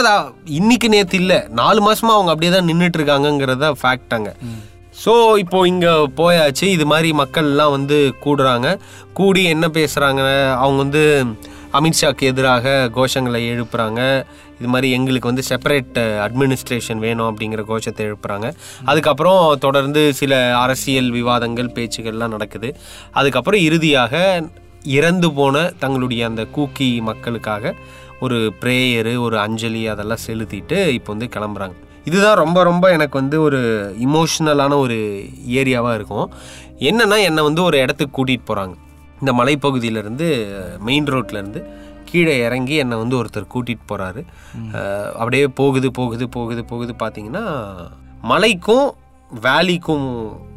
அ- 0.06 0.32
இன்னைக்கு 0.44 0.88
நேத்து 0.88 1.16
இல்ல. 1.16 1.46
நாலு 1.50 1.80
மாசமா 1.80 2.14
அவங்க 2.14 2.30
அப்படியே 2.30 2.52
தான் 2.52 2.68
நின்றுட்டு 2.68 2.98
இருக்காங்கங்கிறத 2.98 3.72
ஃபேக்ட் 3.82 4.14
அங்க 4.14 4.32
ஸோ 5.04 5.12
இப்போ 5.42 5.58
இங்கே 5.72 5.92
போயாச்சு. 6.20 6.66
இது 6.76 6.84
மாதிரி 6.92 7.08
மக்கள்லாம் 7.22 7.74
வந்து 7.76 7.98
கூடுறாங்க. 8.24 8.68
கூடி 9.18 9.42
என்ன 9.54 9.66
பேசுகிறாங்க 9.78 10.22
அவங்க 10.62 10.78
வந்து 10.84 11.02
அமித்ஷாக்கு 11.78 12.24
எதிராக 12.30 12.72
கோஷங்களை 12.96 13.40
எழுப்புறாங்க. 13.52 14.00
இது 14.58 14.68
மாதிரி 14.72 14.88
எங்களுக்கு 14.96 15.30
வந்து 15.30 15.44
செப்பரேட் 15.50 15.98
அட்மினிஸ்ட்ரேஷன் 16.26 17.00
வேணும் 17.04 17.28
அப்படிங்கிற 17.28 17.62
கோஷத்தை 17.70 18.02
எழுப்புறாங்க. 18.08 18.48
அதுக்கப்புறம் 18.90 19.42
தொடர்ந்து 19.66 20.02
சில 20.20 20.34
அரசியல் 20.64 21.10
விவாதங்கள் 21.18 21.74
பேச்சுகள்லாம் 21.78 22.34
நடக்குது. 22.36 22.70
அதுக்கப்புறம் 23.20 23.64
இறுதியாக 23.68 24.14
இறந்து 24.98 25.30
போன 25.38 25.64
தங்களுடைய 25.84 26.22
அந்த 26.30 26.44
கூக்கி 26.56 26.90
மக்களுக்காக 27.10 27.74
ஒரு 28.26 28.38
ப்ரேயரு 28.62 29.14
ஒரு 29.26 29.38
அஞ்சலி 29.46 29.82
அதெல்லாம் 29.94 30.24
செலுத்திட்டு 30.28 30.78
இப்போ 30.98 31.10
வந்து 31.14 31.28
கிளம்புறாங்க. 31.36 31.76
இதுதான் 32.04 32.34
ரொம்ப 32.34 32.62
ரொம்ப 32.62 32.90
எனக்கு 32.90 33.18
வந்து 33.18 33.42
ஒரு 33.42 33.60
இமோஷ்னலான 34.00 34.78
ஒரு 34.78 34.96
ஏரியாவாக 35.60 35.94
இருக்கும். 35.94 36.28
என்னன்னா 36.80 37.22
என்னை 37.22 37.42
வந்து 37.42 37.62
ஒரு 37.62 37.78
இடத்துக்கு 37.78 38.16
கூட்டிகிட்டு 38.16 38.48
போகிறாங்க 38.48 38.74
இந்த 39.20 39.32
மலைப்பகுதியிலேருந்து 39.32 40.28
மெயின் 40.80 41.04
ரோட்லேருந்து 41.04 41.60
கீழே 42.04 42.38
இறங்கி 42.38 42.74
என்னை 42.74 42.96
வந்து 42.96 43.16
ஒருத்தர் 43.16 43.52
கூட்டிகிட்டு 43.54 43.84
போகிறாரு 43.88 44.22
அப்படியே 45.14 45.48
போகுது 45.48 45.90
போகுது 45.90 46.28
போகுது 46.28 46.64
போகுது 46.64 46.94
பார்த்தீங்கன்னா 46.98 47.44
மலைக்கும் 48.24 48.88
வேலிக்கும் 49.30 50.06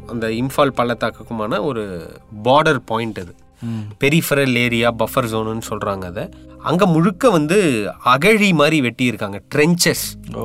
அந்த 0.06 0.26
இம்ஃபால் 0.40 0.76
பள்ளத்தாக்குக்குமான 0.76 1.62
ஒரு 1.64 1.84
பார்டர் 2.44 2.80
பாயிண்ட் 2.84 3.18
அது. 3.18 3.32
பெரிஃபரல் 4.00 4.56
ஏரியா 4.56 4.94
பஃபர் 4.98 5.30
ஜோனுன்னு 5.30 5.68
சொல்கிறாங்க 5.70 6.04
அதை. 6.04 6.24
அங்கே 6.62 6.84
முழுக்க 6.86 7.30
வந்து 7.30 7.58
அகழி 8.04 8.52
மாதிரி 8.52 8.80
வெட்டியிருக்காங்க 8.80 9.38
ட்ரென்ச்சஸ் 9.54 10.04
ஓ. 10.34 10.44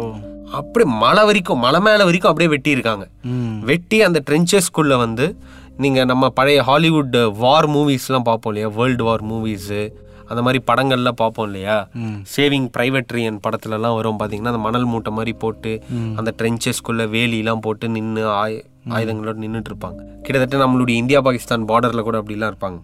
அப்படி 0.51 0.85
மலை 1.03 1.23
வரைக்கும் 1.23 1.59
மலை 1.59 1.79
மேலே 1.79 2.03
வரைக்கும் 2.03 2.31
அப்படியே 2.31 2.49
வெட்டியிருக்காங்க. 2.55 3.05
வெட்டி 3.65 4.01
அந்த 4.03 4.19
ட்ரென்ச்சஸ்குள்ளே 4.29 4.97
வந்து 4.97 5.25
நீங்கள் 5.77 6.05
நம்ம 6.05 6.29
பழைய 6.29 6.63
ஹாலிவுட் 6.63 7.17
வார் 7.37 7.69
மூவிஸ்லாம் 7.69 8.27
பார்ப்போம் 8.29 8.53
இல்லையா? 8.53 8.67
வேர்ல்டு 8.77 9.03
வார் 9.03 9.23
மூவிஸு 9.31 9.81
அந்த 10.31 10.41
மாதிரி 10.41 10.59
படங்கள்லாம் 10.67 11.19
பார்ப்போம் 11.19 11.47
இல்லையா? 11.49 11.77
சேவிங் 12.33 12.67
பிரைவேட்ரியன் 12.75 13.39
படத்துலலாம் 13.45 13.97
வரும் 13.97 14.19
பார்த்தீங்கன்னா 14.19 14.53
அந்த 14.53 14.65
மணல் 14.65 14.89
மூட்டை 14.91 15.11
மாதிரி 15.11 15.33
போட்டு 15.43 15.73
அந்த 16.19 16.33
ட்ரென்ச்சஸ்குள்ளே 16.39 17.07
வேலிலாம் 17.15 17.63
போட்டு 17.65 17.87
நின்று 17.95 18.25
ஆய் 18.41 18.59
ஆயுதங்களோட 18.91 19.35
நின்றுட்டு 19.41 19.69
இருப்பாங்க 19.71 19.99
கிட்டத்தட்ட 20.25 20.59
நம்மளுடைய 20.61 20.95
இந்தியா 21.01 21.19
பாகிஸ்தான் 21.21 21.67
பார்டரில் 21.69 22.05
கூட 22.07 22.17
அப்படிலாம் 22.21 22.51
இருப்பாங்க. 22.51 22.77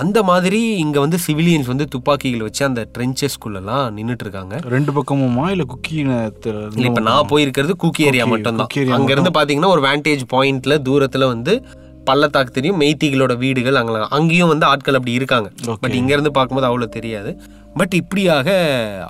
அந்த 0.00 0.18
மாதிரி 0.22 0.60
இங்கே 0.82 1.00
வந்து 1.04 1.18
சிவிலியன்ஸ் 1.24 1.70
வந்து 1.72 1.86
துப்பாக்கிகள் 1.88 2.44
வச்சு 2.46 2.62
அந்த 2.64 2.82
ட்ரென்ச்சஸ்குள்ளெல்லாம் 2.94 3.86
நின்றுட்டு 3.96 4.24
இருக்காங்க 4.26 4.54
ரெண்டு 4.74 4.92
பக்கமுமா? 4.92 5.46
இல்ல 5.54 5.64
குக்கி 5.72 5.96
இல்ல 6.02 6.86
இப்ப 6.90 7.02
நான் 7.08 7.30
போயிருக்கிறது 7.32 7.76
கூக்கி 7.84 8.06
ஏரியா 8.10 8.26
மட்டும்தான். 8.26 8.68
குக்கி 8.68 8.80
area 8.82 8.94
அங்க 8.98 9.12
இருந்து 9.12 9.34
பாத்தீங்கன்னா 9.38 9.72
ஒரு 9.74 9.84
வேண்டேஜ் 9.88 10.24
பாயிண்ட்ல 10.34 10.76
தூரத்துல 10.88 11.26
வந்து 11.26 11.54
பள்ளத்தாக்கு 12.08 12.56
தெரியும் 12.56 12.80
மெய்த்திகளோட 12.82 13.34
வீடுகள் 13.44 13.80
அங்க 13.80 14.00
அங்கேயும் 14.18 14.50
வந்து 14.52 14.66
ஆட்கள் 14.72 14.98
அப்படி 14.98 15.18
இருக்காங்க. 15.20 15.48
பட் 15.82 15.96
இங்க 16.00 16.12
இருந்து 16.16 16.32
பார்க்கும்போது 16.36 16.68
அவ்வளவு 16.70 16.94
தெரியாது. 16.96 17.32
பட் 17.80 17.94
இப்படியாக 18.00 18.48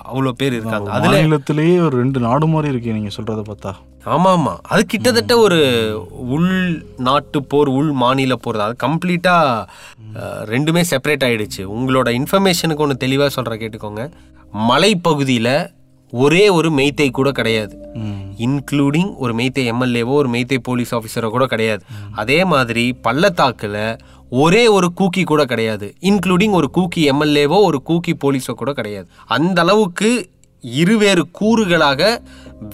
அவ்வளவு 0.09 0.39
பேர் 0.39 0.55
இருக்காங்க. 0.57 0.89
அதுல 0.95 1.13
மாநிலத்திலேயே 1.17 1.75
ஒரு 1.87 1.95
ரெண்டு 2.03 2.19
நாடு 2.25 2.47
மாதிரி 2.53 2.71
இருக்கு 2.73 2.95
நீங்க 2.97 3.11
சொல்றத 3.17 3.43
பார்த்தா. 3.49 3.73
ஆமா 4.15 4.29
ஆமா 4.37 4.51
அது 4.73 4.81
கிட்டத்தட்ட 4.91 5.33
ஒரு 5.45 5.59
உள் 6.35 6.51
நாட்டு 7.07 7.39
போர் 7.51 7.69
உள் 7.77 7.89
மாநில 8.03 8.35
போர் 8.43 8.59
அது 8.65 8.75
கம்ப்ளீட்டா 8.85 9.35
ரெண்டுமே 10.53 10.83
செப்பரேட் 10.91 11.25
ஆயிடுச்சு. 11.27 11.63
உங்களோட 11.77 12.09
இன்ஃபர்மேஷனுக்கு 12.19 12.85
ஒன்று 12.85 13.03
தெளிவாக 13.05 13.31
சொல்ற 13.37 13.55
கேட்டுக்கோங்க. 13.63 14.03
மலைப்பகுதியில் 14.69 15.55
ஒரே 16.13 16.45
ஒரு 16.57 16.69
மெய்த்தை 16.77 17.09
கூட 17.17 17.29
கிடையாது. 17.39 17.75
இன்க்ளூடிங் 18.45 19.11
ஒரு 19.23 19.33
மெய்த்தை 19.39 19.63
எம்எல்ஏவோ 19.73 20.13
ஒரு 20.21 20.29
மெய்த்தை 20.35 20.59
போலீஸ் 20.67 20.93
ஆஃபீஸரோ 20.97 21.29
கூட 21.35 21.45
கிடையாது. 21.53 21.83
அதே 22.23 22.39
மாதிரி 22.53 22.85
பள்ளத்தாக்கில் 23.07 23.81
ஒரே 24.43 24.63
ஒரு 24.77 24.87
கூக்கி 24.99 25.21
கூட 25.23 25.41
கிடையாது. 25.51 25.87
இன்க்ளூடிங் 26.09 26.55
ஒரு 26.59 26.67
கூக்கி 26.77 27.03
எம்எல்ஏவோ 27.11 27.59
ஒரு 27.67 27.79
கூக்கி 27.89 28.13
போலீஸோ 28.23 28.53
கூட 28.61 28.71
கிடையாது. 28.79 29.07
அந்த 29.37 29.61
அளவுக்கு 29.65 30.09
இருவேறு 30.63 31.23
கூறுகளாக 31.39 32.01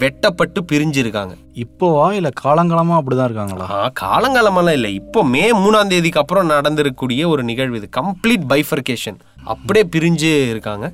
வெட்டப்பட்டு 0.00 0.60
பிரிஞ்சிருக்காங்க. 0.70 1.34
இப்போவா 1.64 2.06
இல்லை 2.18 2.30
காலங்காலமாக 2.44 2.98
அப்படி 3.00 3.16
தான் 3.16 3.28
இருக்காங்களா 3.30 3.66
காலங்காலமெல்லாம் 4.02 4.76
இல்லை. 4.78 4.90
இப்போ 5.00 5.20
மே 5.34 5.44
மூணாம் 5.62 5.90
தேதிக்கு 5.92 6.22
அப்புறம் 6.22 6.52
நடந்திருக்கக்கூடிய 6.54 7.28
ஒரு 7.32 7.42
நிகழ்வு 7.50 7.78
இது. 7.80 7.88
கம்ப்ளீட் 8.00 8.46
பைஃபர்கேஷன் 8.52 9.18
அப்படியே 9.52 9.84
பிரிஞ்சு 9.94 10.30
இருக்காங்க. 10.52 10.86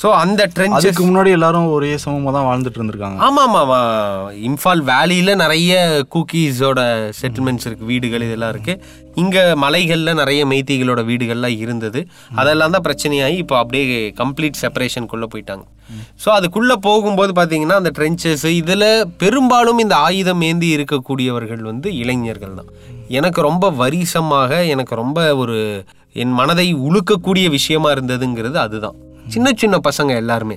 ஸோ 0.00 0.08
அந்த 0.22 0.40
அதுக்கு 0.76 1.02
முன்னாடி 1.08 1.30
எல்லாரும் 1.36 1.66
ஒரே 1.76 1.90
சமமாக 2.04 2.32
தான் 2.36 2.46
வாழ்ந்துட்டு 2.48 2.78
இருந்திருக்காங்க. 2.80 3.18
ஆமாம் 3.26 3.56
ஆமாம் 3.62 4.30
இம்ஃபால் 4.48 4.82
வேலியில் 4.90 5.40
நிறைய 5.42 5.72
கூக்கீஸோட 6.14 6.80
செட்டில்மெண்ட்ஸ் 7.20 7.66
இருக்குது 7.68 7.90
வீடுகள் 7.92 8.26
இதெல்லாம் 8.28 8.52
இருக்குது 8.54 9.00
இங்கே 9.22 9.42
மலைகளில் 9.64 10.18
நிறைய 10.22 10.42
மெய்த்திகளோட 10.52 11.00
வீடுகள்லாம் 11.10 11.58
இருந்தது. 11.64 12.02
அதெல்லாம் 12.42 12.74
தான் 12.76 12.86
பிரச்சனையாகி 12.88 13.38
இப்போ 13.44 13.56
அப்படியே 13.62 14.00
கம்ப்ளீட் 14.22 14.60
செப்பரேஷனுக்குள்ளே 14.62 15.28
போயிட்டாங்க. 15.34 15.64
ஸோ 16.22 16.28
அதுக்குள்ளே 16.38 16.76
போகும்போது 16.88 17.32
பார்த்தீங்கன்னா 17.38 17.78
அந்த 17.80 17.90
ட்ரென்ச்சஸ் 17.98 18.46
இதில் 18.60 18.88
பெரும்பாலும் 19.22 19.82
இந்த 19.84 19.94
ஆயுதம் 20.08 20.44
ஏந்தி 20.50 20.68
இருக்கக்கூடியவர்கள் 20.76 21.62
வந்து 21.70 21.88
இளைஞர்கள் 22.02 22.58
தான். 22.60 22.70
எனக்கு 23.18 23.40
ரொம்ப 23.50 23.66
வரிசமாக 23.82 24.60
எனக்கு 24.74 24.94
ரொம்ப 25.02 25.20
ஒரு 25.42 25.58
என் 26.12 26.32
மனதை 26.32 26.74
உழுக்கக்கூடிய 26.74 27.48
விஷயமா 27.50 27.92
இருந்ததுங்கிறது 27.92 28.54
அதுதான். 28.54 28.94
சின்ன 29.28 29.52
சின்ன 29.56 29.78
பசங்க 29.88 30.12
எல்லாருமே. 30.16 30.56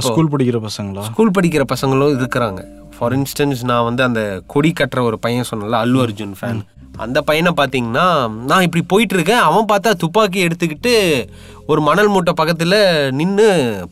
ஸ்கூல் 0.00 0.30
படிக்கிற 0.30 0.58
பசங்களா? 0.66 1.02
ஸ்கூல் 1.02 1.30
படிக்கிற 1.30 1.64
பசங்களும் 1.72 2.14
இருக்கிறாங்க. 2.20 2.60
ஃபார் 2.98 3.14
இன்ஸ்டன்ஸ் 3.18 3.64
நான் 3.64 3.84
வந்து 3.84 4.02
அந்த 4.02 4.42
கொடி 4.46 4.72
கட்டுற 4.80 5.00
ஒரு 5.00 5.18
பையன் 5.18 5.48
சொன்னல 5.50 5.80
அல்லு 5.84 6.00
அர்ஜுன் 6.06 6.34
ஃபேன் 6.40 6.62
அந்த 6.96 7.20
பையனை 7.22 7.52
பார்த்தீங்கன்னா 7.56 8.06
நான் 8.50 8.62
இப்படி 8.62 8.84
போயிட்டு 8.86 9.14
இருக்கேன் 9.14 9.42
அவன் 9.46 9.66
பார்த்தா 9.72 9.92
துப்பாக்கி 9.92 10.46
எடுத்துக்கிட்டு 10.46 11.26
ஒரு 11.66 11.80
மணல் 11.80 12.08
மூட்டை 12.08 12.32
பக்கத்தில் 12.36 12.76
நின்று 13.10 13.48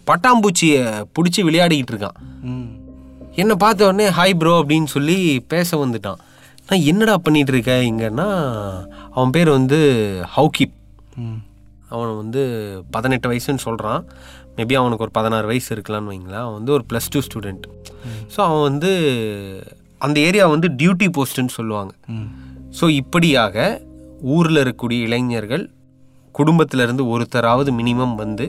பட்டாம்பூச்சியை 0.07 0.83
பிடிச்சி 1.15 1.41
விளையாடிக்கிட்டு 1.41 1.93
இருக்கான். 1.95 2.19
என்னை 3.35 3.57
பார்த்த 3.57 3.87
உடனே 3.87 4.07
ஹாய் 4.09 4.35
ப்ரோ 4.35 4.53
அப்படின்னு 4.63 4.85
சொல்லி 4.85 5.41
பேச 5.49 5.87
வந்துட்டான். 5.87 6.21
நான் 6.69 6.87
என்னடா 6.91 7.17
பண்ணிட்டு 7.19 7.53
இருக்க? 7.53 7.73
இங்கன்னா 7.91 8.29
அவன் 9.11 9.31
பேர் 9.31 9.51
வந்து 9.51 9.81
ஹவுகிப். 10.37 10.77
அவன் 11.89 12.17
வந்து 12.17 12.43
பதினெட்டு 12.91 13.27
வயசுன்னு 13.31 13.65
சொல்கிறான் 13.67 14.03
மேபி 14.57 14.75
அவனுக்கு 14.75 15.05
ஒரு 15.07 15.15
பதினாறு 15.19 15.47
வயசு 15.47 15.69
இருக்கலாம்னு 15.75 16.11
வைங்களேன். 16.13 16.43
அவன் 16.45 16.57
வந்து 16.59 16.73
ஒரு 16.73 16.85
ப்ளஸ் 16.93 17.11
டூ 17.11 17.21
ஸ்டூடெண்ட் 17.27 17.67
ஸோ 18.35 18.39
அவன் 18.47 18.63
வந்து 18.63 18.91
அந்த 19.99 20.21
ஏரியா 20.21 20.47
வந்து 20.47 20.69
டியூட்டி 20.69 21.09
போஸ்ட்டுன்னு 21.17 21.55
சொல்லுவாங்க. 21.59 21.93
ஸோ 22.81 22.85
இப்படியாக 22.89 23.57
ஊரில் 24.37 24.61
இருக்கக்கூடிய 24.63 24.99
இளைஞர்கள் 25.09 25.65
குடும்பத்திலேருந்து 26.35 27.05
ஒருத்தராவது 27.15 27.71
மினிமம் 27.81 28.15
வந்து 28.15 28.47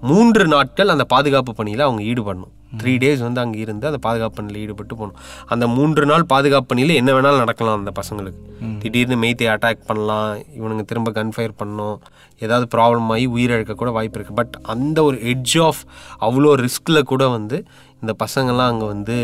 மூன்று 0.00 0.44
நாட்கள் 0.46 0.88
அந்த 0.88 1.04
பாதுகாப்பு 1.04 1.54
பணியில் 1.54 1.86
அவங்க 1.86 2.02
ஈடுபடணும். 2.02 2.52
த்ரீ 2.80 2.92
டேஸ் 3.02 3.22
வந்து 3.26 3.40
அங்கே 3.44 3.58
இருந்து 3.64 3.88
அந்த 3.90 4.00
பாதுகாப்பு 4.06 4.36
பணியில் 4.38 4.60
ஈடுபட்டு 4.64 4.94
போகணும். 5.00 5.18
அந்த 5.54 5.64
மூன்று 5.76 6.04
நாள் 6.10 6.24
பாதுகாப்பு 6.34 6.70
பணியில் 6.72 6.98
என்ன 7.00 7.12
வேணாலும் 7.16 7.42
நடக்கலாம் 7.44 7.78
அந்த 7.80 7.94
பசங்களுக்கு. 8.00 8.40
திடீர்னு 8.82 9.16
மெய்த்தை 9.24 9.48
அட்டாக் 9.54 9.88
பண்ணலாம் 9.90 10.30
இவனுங்க 10.58 10.84
திரும்ப 10.90 11.12
கன்ஃபயர் 11.20 11.58
பண்ணணும் 11.62 11.96
ஏதாவது 12.44 12.66
ப்ராப்ளம் 12.74 13.10
ஆகி 13.14 13.26
உயிரிழக்க 13.34 13.74
கூட 13.82 13.90
வாய்ப்பு 13.96 14.18
இருக்குது 14.18 14.38
பட் 14.40 14.54
அந்த 14.74 14.98
ஒரு 15.08 15.16
எட்ஜ் 15.32 15.56
ஆஃப் 15.66 15.82
அவ்வளோ 16.28 16.52
ரிஸ்கில் 16.66 17.08
கூட 17.12 17.24
வந்து 17.36 17.58
இந்த 18.02 18.12
பசங்கள்லாம் 18.22 18.70
அங்கே 18.72 18.86
வந்து 18.94 19.14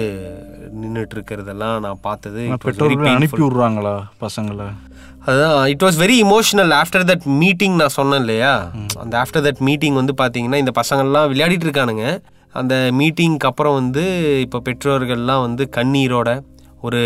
நின்றுட்டு 0.82 1.14
இருக்கிறதெல்லாம் 1.16 1.74
நான் 1.86 2.04
பார்த்தது 2.06 2.42
பெற்றோர்கள். 2.66 3.10
அனுப்பி 3.16 3.42
விட்றாங்களா 3.44 3.94
பசங்களை? 4.24 4.68
அதுதான் 5.26 5.56
it 5.72 5.84
was 5.86 5.98
very 6.02 6.16
emotional 6.26 6.72
after 6.80 7.04
that 7.10 7.26
meeting 7.42 7.74
நான் 7.80 7.96
சொன்னேன் 7.96 8.22
இல்லையா? 8.24 8.52
அந்த 9.02 9.14
ஆஃப்டர் 9.22 9.44
தட் 9.46 9.60
மீட்டிங் 9.68 9.98
வந்து 10.00 10.14
பார்த்தீங்கன்னா 10.20 10.60
இந்த 10.62 10.72
பசங்கள்லாம் 10.80 11.28
விளையாடிட்டு 11.32 11.66
இருக்கானுங்க. 11.68 12.06
அந்த 12.52 12.90
மீட்டிங்க்கு 12.92 13.46
அப்புறம் 13.46 13.74
வந்து 13.74 14.04
இப்போ 14.40 14.62
பெற்றோர்கள்லாம் 14.64 15.40
வந்து 15.40 15.68
கண்ணீரோட 15.76 16.42
ஒரு 16.80 17.00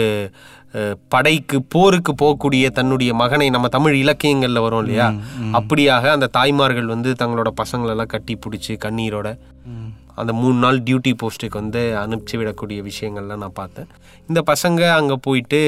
படைக்கு 1.09 1.63
போருக்கு 1.63 2.13
போகக்கூடிய 2.23 2.71
தன்னுடைய 2.71 3.15
மகனை 3.15 3.51
நம்ம 3.51 3.69
தமிழ் 3.69 3.95
இலக்கியங்களில் 3.95 4.61
வரும் 4.61 4.81
இல்லையா? 4.81 5.07
அப்படியாக 5.53 6.09
அந்த 6.11 6.27
தாய்மார்கள் 6.27 6.87
வந்து 6.87 7.11
தங்களோட 7.13 7.51
பசங்களெல்லாம் 7.63 8.07
கட்டி 8.07 8.39
பிடிச்சி 8.47 8.77
கண்ணீரோட 8.87 9.29
அந்த 10.15 10.33
மூணு 10.33 10.55
நாள் 10.55 10.83
டியூட்டி 10.83 11.13
போஸ்ட்டுக்கு 11.23 11.53
வந்து 11.53 11.97
அனுப்பிச்சி 12.03 12.37
விடக்கூடிய 12.41 12.81
விஷயங்கள்லாம் 12.91 13.43
நான் 13.45 13.53
பார்த்தேன். 13.55 13.89
இந்த 14.29 14.43
பசங்க 14.47 14.95
அங்கே 14.95 15.17
போயிட்டு 15.21 15.61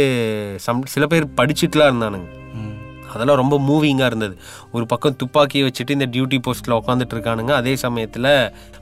சம் 0.61 0.83
சில 0.87 1.06
பேர் 1.06 1.26
படிச்சுட்டுலாம் 1.37 1.90
இருந்தானுங்க. 1.90 2.28
அதெல்லாம் 3.16 3.40
ரொம்ப 3.42 3.56
மூவிங்காக 3.68 4.11
இருந்தது. 4.12 4.35
ஒரு 4.76 4.87
பக்கம் 4.92 5.16
துப்பாக்கியை 5.23 5.64
வச்சுட்டு 5.68 5.96
இந்த 5.99 6.08
டியூட்டி 6.14 6.38
போஸ்ட்டில் 6.46 6.78
உட்காந்துட்டு 6.80 7.16
இருக்கானுங்க. 7.16 7.52
அதே 7.61 7.75
சமயத்தில் 7.85 8.30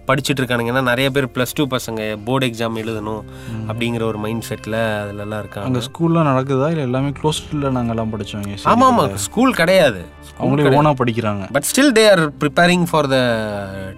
படிச்சுட்டு 0.09 0.41
இருக்கானுங்க. 0.41 0.71
ஏன்னா 0.73 0.83
நிறைய 0.91 1.09
பேர் 1.11 1.27
ப்ளஸ் 1.35 1.55
டூ 1.59 1.65
பசங்க 1.75 2.01
போர்டு 2.25 2.47
எக்ஸாம் 2.51 2.81
எழுதணும் 2.83 3.23
அப்படிங்கிற 3.69 4.03
ஒரு 4.11 4.19
மைண்ட் 4.25 4.47
செட்டில் 4.49 4.79
அதிலலாம் 5.03 5.43
இருக்காங்க. 5.45 5.67
அங்கே 5.69 5.83
ஸ்கூல்லாம் 5.89 6.29
நடக்குதா? 6.31 6.69
இல்லை 6.75 6.85
எல்லாமே 6.89 7.13
க்ளோஸ்டில் 7.21 7.71
நாங்கள்லாம் 7.77 8.13
படித்தவங்க 8.15 8.59
ஆமாம் 8.73 8.91
ஆமாம் 8.91 9.17
ஸ்கூல் 9.29 9.59
கிடையாது. 9.61 10.03
அவங்களே 10.39 10.75
ஓனாக 10.79 10.97
படிக்கிறாங்க. 11.01 11.45
But 11.57 11.67
still 11.71 11.95
they 11.99 12.05
are 12.11 12.23
preparing 12.43 12.87
for 12.91 13.09
the 13.15 13.19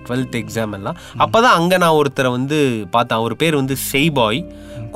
twelfth 0.07 0.39
exam 0.43 0.75
எல்லாம். 0.79 0.97
அப்போ 1.25 1.39
தான் 1.41 1.57
அங்கே 1.61 1.77
நான் 1.85 1.99
ஒருத்தரை 2.01 2.31
வந்து 2.39 2.59
பார்த்தேன். 2.91 3.19
அவர் 3.19 3.35
பேர் 3.43 3.61
வந்து 3.63 3.77
செய்பாய் 3.93 4.41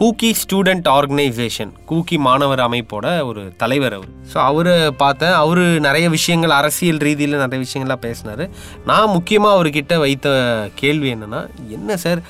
கூக்கி 0.01 0.29
ஸ்டூடெண்ட் 0.41 0.87
ஆர்கனைசேஷன் 0.89 1.73
கூக்கி 1.85 2.17
மாணவர் 2.19 2.61
அமைப்போட 2.67 3.07
ஒரு 3.23 3.53
தலைவர் 3.57 3.93
அவர். 3.93 4.13
ஸோ 4.33 4.37
அவரை 4.51 4.91
பார்த்தேன். 4.91 5.33
அவர் 5.33 5.61
நிறைய 5.87 6.09
விஷயங்கள் 6.09 6.51
அரசியல் 6.51 7.01
ரீதியில் 7.07 7.37
நிறைய 7.37 7.59
விஷயங்கள்லாம் 7.65 8.03
பேசினார். 8.07 8.43
நான் 8.87 9.13
முக்கியமாக 9.17 9.57
அவர்கிட்ட 9.57 9.99
வைத்த 9.99 10.29
கேள்வி 10.75 11.15
என்னென்னா 11.15 11.41
என்ன 11.69 11.97
சார்? 11.97 12.23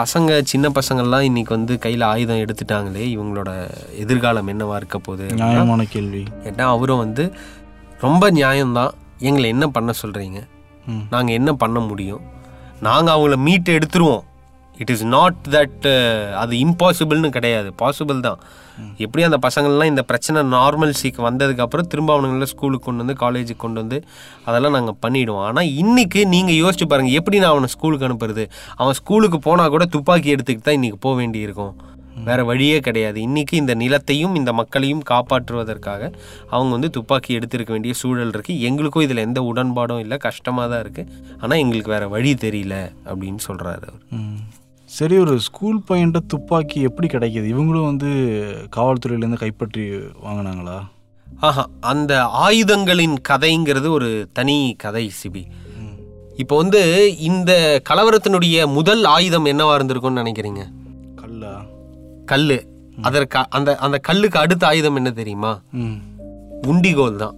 பசங்க 0.00 0.42
சின்ன 0.42 0.72
பசங்கள்லாம் 0.80 1.20
இன்னைக்கு 1.20 1.54
வந்து 1.56 1.78
கையில் 1.78 2.04
ஆயுதம் 2.10 2.42
எடுத்துட்டாங்களே 2.44 3.06
இவங்களோட 3.16 3.50
எதிர்காலம் 4.04 4.50
என்னவா 4.54 4.76
இருக்க 4.76 4.98
போகுது? 4.98 5.26
நியாயமான 5.34 5.84
கேள்வி. 5.84 6.22
கேட்டால் 6.44 6.74
அவரும் 6.76 7.02
வந்து 7.04 7.26
ரொம்ப 8.00 8.30
நியாயம்தான். 8.30 8.92
எங்களை 9.18 9.48
என்ன 9.48 9.68
பண்ண 9.68 9.92
சொல்கிறீங்க. 10.02 10.40
நாங்கள் 11.10 11.34
என்ன 11.34 11.52
பண்ண 11.64 11.80
முடியும்? 11.80 12.22
நாங்கள் 12.80 13.14
அவங்கள 13.14 13.36
மீட் 13.48 13.76
எடுத்துருவோம். 13.78 14.24
இட் 14.82 14.92
இஸ் 14.94 15.04
நாட் 15.16 15.40
தட் 15.54 15.86
அது 16.42 16.52
இம்பாசிபிள்னு 16.66 17.30
கிடையாது. 17.36 17.68
பாசிபிள் 17.82 18.20
தான். 18.28 18.40
எப்படி 19.04 19.22
அந்த 19.26 19.38
பசங்கள்லாம் 19.46 19.90
இந்த 19.92 20.02
பிரச்சனை 20.10 20.40
நார்மல் 20.54 20.94
சீக்கு 21.00 21.20
வந்ததுக்கப்புறம் 21.26 21.88
திரும்ப 21.92 22.10
அவனுங்கள 22.14 22.46
ஸ்கூலுக்கு 22.52 22.86
கொண்டு 22.86 23.02
வந்து 23.04 23.16
காலேஜுக்கு 23.24 23.62
கொண்டு 23.64 23.80
வந்து 23.82 23.98
அதெல்லாம் 24.48 24.76
நாங்கள் 24.76 24.98
பண்ணிவிடுவோம் 25.04 25.46
ஆனால் 25.48 25.70
இன்றைக்கி 25.82 26.22
நீங்கள் 26.34 26.60
யோசிச்சு 26.62 26.86
பாருங்கள் 26.92 27.18
எப்படி 27.20 27.38
நான் 27.42 27.54
அவனை 27.54 27.70
ஸ்கூலுக்கு 27.74 28.06
அனுப்புறது? 28.08 28.44
அவன் 28.80 28.96
ஸ்கூலுக்கு 29.00 29.40
போனால் 29.48 29.74
கூட 29.74 29.86
துப்பாக்கி 29.96 30.32
எடுத்துக்கிட்டு 30.36 30.68
தான் 30.68 30.78
இன்றைக்கி 30.78 30.98
போக 31.06 31.16
வேண்டியிருக்கும். 31.20 31.74
வேறு 32.26 32.42
வழியே 32.48 32.76
கிடையாது. 32.86 33.18
இன்றைக்கி 33.28 33.54
இந்த 33.60 33.72
நிலத்தையும் 33.80 34.34
இந்த 34.40 34.50
மக்களையும் 34.58 35.00
காப்பாற்றுவதற்காக 35.12 36.02
அவங்க 36.52 36.70
வந்து 36.76 36.90
துப்பாக்கி 36.96 37.30
எடுத்திருக்க 37.38 37.72
வேண்டிய 37.76 37.94
சூழல் 38.00 38.32
இருக்குது 38.34 38.60
எங்களுக்கும் 38.68 39.06
இதில் 39.06 39.24
எந்த 39.26 39.40
உடன்பாடும் 39.50 40.02
இல்லை. 40.04 40.18
கஷ்டமாக 40.26 40.66
தான் 40.72 40.82
இருக்குது 40.84 41.08
ஆனால் 41.42 41.62
எங்களுக்கு 41.62 41.94
வேறு 41.94 42.12
வழி 42.16 42.34
தெரியல 42.46 42.76
அப்படின்னு 43.10 43.42
சொல்கிறாரு 43.48 43.86
அவர். 43.90 44.04
சரி 44.96 45.16
ஒரு 45.18 45.34
ஸ்கூல் 45.40 45.78
பையன்ட்ட 45.88 46.20
துப்பாக்கி 46.32 46.78
எப்படி 46.88 47.06
கிடைக்கிது? 47.12 47.46
இவங்களும் 47.52 47.88
வந்து 47.90 48.10
காவல்துறையிலேருந்து 48.76 49.40
கைப்பற்றி 49.42 49.84
வாங்கினாங்களா? 50.24 50.76
ஆஹா 51.48 51.64
அந்த 51.92 52.12
ஆயுதங்களின் 52.24 53.16
கதைங்கிறது 53.28 53.88
ஒரு 53.90 54.10
தனி 54.32 54.56
கதை 54.84 55.04
சிபி. 55.20 55.42
இப்போ 56.42 56.54
வந்து 56.56 56.80
இந்த 57.30 57.52
கலவரத்தினுடைய 57.90 58.66
முதல் 58.76 59.02
ஆயுதம் 59.14 59.48
என்னவா 59.52 59.74
இருந்திருக்கும்னு 59.78 60.22
நினைக்கிறீங்க? 60.22 60.62
கல்லா? 61.22 61.54
கல்லு. 62.32 62.58
அதற்கு 63.08 63.38
அந்த 63.56 63.70
அந்த 63.86 63.98
கல்லுக்கு 64.08 64.38
அடுத்த 64.38 64.64
ஆயுதம் 64.66 64.98
என்ன 65.00 65.12
தெரியுமா? 65.20 65.52
உண்டிகோல் 66.72 67.22
தான். 67.24 67.36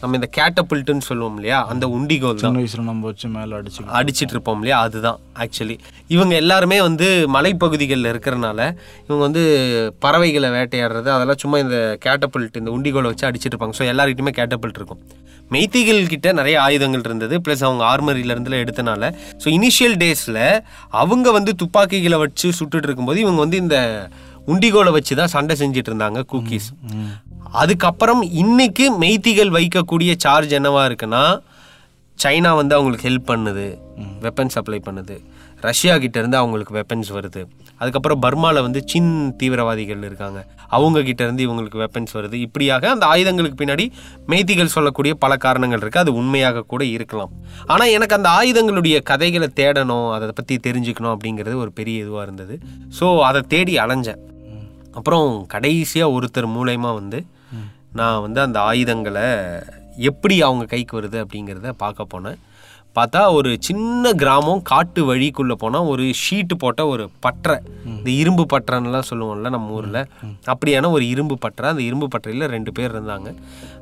நம்ம 0.00 0.16
இந்த 0.18 0.28
கேட்டபிள்ட்டுன்னு 0.36 1.04
சொல்லுவோம் 1.08 1.36
இல்லையா? 1.38 1.58
அந்த 1.72 1.84
உண்டிகோல் 1.96 2.34
தான் 2.36 2.42
சின்ன 2.44 2.60
வயசில் 2.62 2.88
நம்ம 2.88 3.06
வச்சு 3.10 3.28
மேலே 3.36 3.52
அடிச்சு. 3.58 3.80
அடிச்சிட்டு 3.98 4.34
இருப்போம் 4.34 4.58
இல்லையா? 4.60 4.78
அதுதான் 4.86 5.18
ஆக்சுவலி 5.44 5.76
இவங்க 6.14 6.34
எல்லாருமே 6.42 6.78
வந்து 6.88 7.06
மலைப்பகுதிகளில் 7.36 8.10
இருக்கிறனால 8.12 8.60
இவங்க 9.06 9.22
வந்து 9.28 9.42
பறவைகளை 10.04 10.50
வேட்டையாடுறது 10.56 11.10
அதெல்லாம் 11.16 11.40
சும்மா 11.44 11.60
இந்த 11.64 11.78
கேட்டபிள்ட் 12.06 12.60
இந்த 12.62 12.72
உண்டிகோலை 12.76 13.10
வச்சு 13.12 13.28
அடிச்சிட்டு 13.30 13.54
இருப்பாங்க. 13.54 13.76
ஸோ 13.80 13.86
எல்லாருக்கிட்டுமே 13.92 14.34
கேட்டபிள்ட் 14.40 14.80
இருக்கும். 14.80 15.00
மெய்த்திகள் 15.54 16.00
கிட்ட 16.12 16.28
நிறைய 16.40 16.56
ஆயுதங்கள் 16.66 17.06
இருந்தது. 17.08 17.34
ப்ளஸ் 17.46 17.66
அவங்க 17.66 17.84
ஆர்மரியில 17.92 18.34
இருந்துல 18.36 18.62
எடுத்தனால. 18.64 19.10
ஸோ 19.42 19.48
இனிஷியல் 19.58 19.98
டேஸில் 20.04 20.42
அவங்க 21.02 21.30
வந்து 21.38 21.54
துப்பாக்கிகளை 21.62 22.18
வச்சு 22.26 22.48
சுட்டுட்டு 22.60 22.88
இருக்கும்போது 22.90 23.20
இவங்க 23.26 23.40
வந்து 23.46 23.60
இந்த 23.64 23.78
உண்டிகோலை 24.52 24.90
வச்சு 24.96 25.12
தான் 25.20 25.32
சண்டை 25.32 25.54
செஞ்சுட்டு 25.60 25.90
இருந்தாங்க 25.90 26.20
குக்கீஸ் 26.32 26.68
அதுக்கப்புறம் 27.62 28.22
இன்றைக்கு 28.42 28.86
மெய்த்திகள் 29.02 29.54
வைக்கக்கூடிய 29.58 30.12
சார்ஜ் 30.24 30.52
என்னவாக 30.52 30.88
இருக்குன்னா 30.90 31.24
சைனா 32.18 32.50
வந்து 32.56 32.74
அவங்களுக்கு 32.74 33.08
ஹெல்ப் 33.08 33.30
பண்ணுது 33.30 33.66
வெப்பன் 34.24 34.52
சப்ளை 34.54 34.80
பண்ணுது. 34.86 35.16
ரஷ்யா 35.60 35.94
கிட்டேருந்து 35.96 36.38
அவங்களுக்கு 36.40 36.72
வெப்பன்ஸ் 36.78 37.10
வருது. 37.16 37.40
அதுக்கப்புறம் 37.78 38.20
பர்மாவில் 38.24 38.62
வந்து 38.66 38.80
சின் 38.86 39.34
தீவிரவாதிகள் 39.36 40.02
இருக்காங்க. 40.08 40.46
அவங்க 40.68 40.98
கிட்டேருந்து 41.00 41.42
இவங்களுக்கு 41.46 41.82
வெப்பன்ஸ் 41.82 42.12
வருது. 42.18 42.32
இப்படியாக 42.32 42.90
அந்த 42.90 43.06
ஆயுதங்களுக்கு 43.06 43.64
பின்னாடி 43.64 43.86
மெய்திகள் 44.26 44.72
சொல்லக்கூடிய 44.76 45.14
பல 45.14 45.36
காரணங்கள் 45.36 45.80
இருக்குது 45.80 45.98
அது 45.98 46.14
உண்மையாக 46.14 46.60
கூட 46.60 46.84
இருக்கலாம். 46.84 47.32
ஆனால் 47.66 47.88
எனக்கு 47.88 48.14
அந்த 48.14 48.30
ஆயுதங்களுடைய 48.38 49.02
கதைகளை 49.02 49.48
தேடணும் 49.60 50.10
அதை 50.10 50.28
பற்றி 50.28 50.56
தெரிஞ்சுக்கணும் 50.68 51.14
அப்படிங்கிறது 51.14 51.54
ஒரு 51.54 51.72
பெரிய 51.72 52.04
இதுவாக 52.04 52.22
இருந்தது. 52.22 52.58
ஸோ 53.00 53.20
அதை 53.20 53.42
தேடி 53.48 53.76
அலைஞ்சேன். 53.78 54.22
அப்புறம் 54.92 55.46
கடைசியாக 55.46 56.14
ஒருத்தர் 56.18 56.54
மூலயமா 56.58 56.92
வந்து 56.94 57.26
நான் 57.98 58.22
வந்து 58.24 58.40
அந்த 58.46 58.58
ஆயுதங்களை 58.70 59.28
எப்படி 60.10 60.36
அவங்க 60.46 60.64
கைக்கு 60.72 60.94
வருது 60.98 61.18
அப்படிங்கிறத 61.24 61.72
பார்க்க 61.84 62.12
போனேன். 62.14 62.38
பார்த்தா 62.96 63.20
ஒரு 63.38 63.50
சின்ன 63.66 64.12
கிராமம் 64.20 64.60
காட்டு 64.70 65.00
வழிக்குள்ளே 65.08 65.54
போனால் 65.62 65.88
ஒரு 65.92 66.04
ஷீட்டு 66.20 66.54
போட்ட 66.62 66.82
ஒரு 66.92 67.04
பட்டறை 67.24 67.56
இந்த 67.94 68.08
இரும்பு 68.20 68.44
பட்டறைன்னுலாம் 68.52 69.08
சொல்லுவோம்ல 69.10 69.50
நம்ம 69.56 69.74
ஊரில். 69.78 70.00
அப்படியான 70.52 70.90
ஒரு 70.96 71.04
இரும்பு 71.14 71.36
பட்டறை 71.44 71.70
அந்த 71.74 71.82
இரும்பு 71.88 72.08
பட்டறையில் 72.14 72.46
ரெண்டு 72.54 72.72
பேர் 72.78 72.94
இருந்தாங்க. 72.96 73.28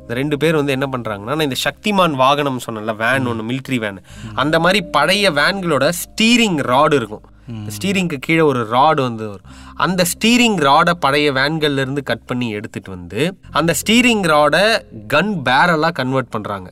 இந்த 0.00 0.14
ரெண்டு 0.21 0.38
பேர் 0.42 0.59
வந்து 0.61 0.76
என்ன 0.76 0.88
பண்ணுறாங்கன்னா 0.94 1.37
நான் 1.37 1.49
இந்த 1.50 1.61
சக்திமான் 1.66 2.16
வாகனம் 2.25 2.64
சொன்னேன்ல 2.66 2.94
வேன் 3.04 3.28
ஒன்று 3.33 3.47
மிலிட்ரி 3.50 3.78
வேன் 3.85 4.00
அந்த 4.44 4.59
மாதிரி 4.64 4.83
பழைய 4.97 5.30
வேன்களோட 5.40 5.87
ஸ்டீரிங் 6.02 6.59
ராடு 6.73 6.97
இருக்கும். 7.00 7.25
ஸ்டீரிங்க்கு 7.74 8.18
கீழே 8.20 8.40
ஒரு 8.40 8.60
ராடு 8.70 9.00
வந்து 9.00 9.28
வரும். 9.28 9.50
அந்த 9.74 10.04
ஸ்டீரிங் 10.12 10.58
ராடை 10.66 10.90
பழைய 10.90 11.32
வேன்கள்ல 11.32 11.84
இருந்து 11.84 12.02
கட் 12.02 12.26
பண்ணி 12.26 12.48
எடுத்துட்டு 12.50 12.90
வந்து 12.90 13.20
அந்த 13.50 13.74
ஸ்டீரிங் 13.82 14.24
ராடை 14.32 14.64
கன் 15.08 15.32
பேரலாக 15.48 15.92
கன்வெர்ட் 15.92 16.34
பண்ணுறாங்க 16.36 16.68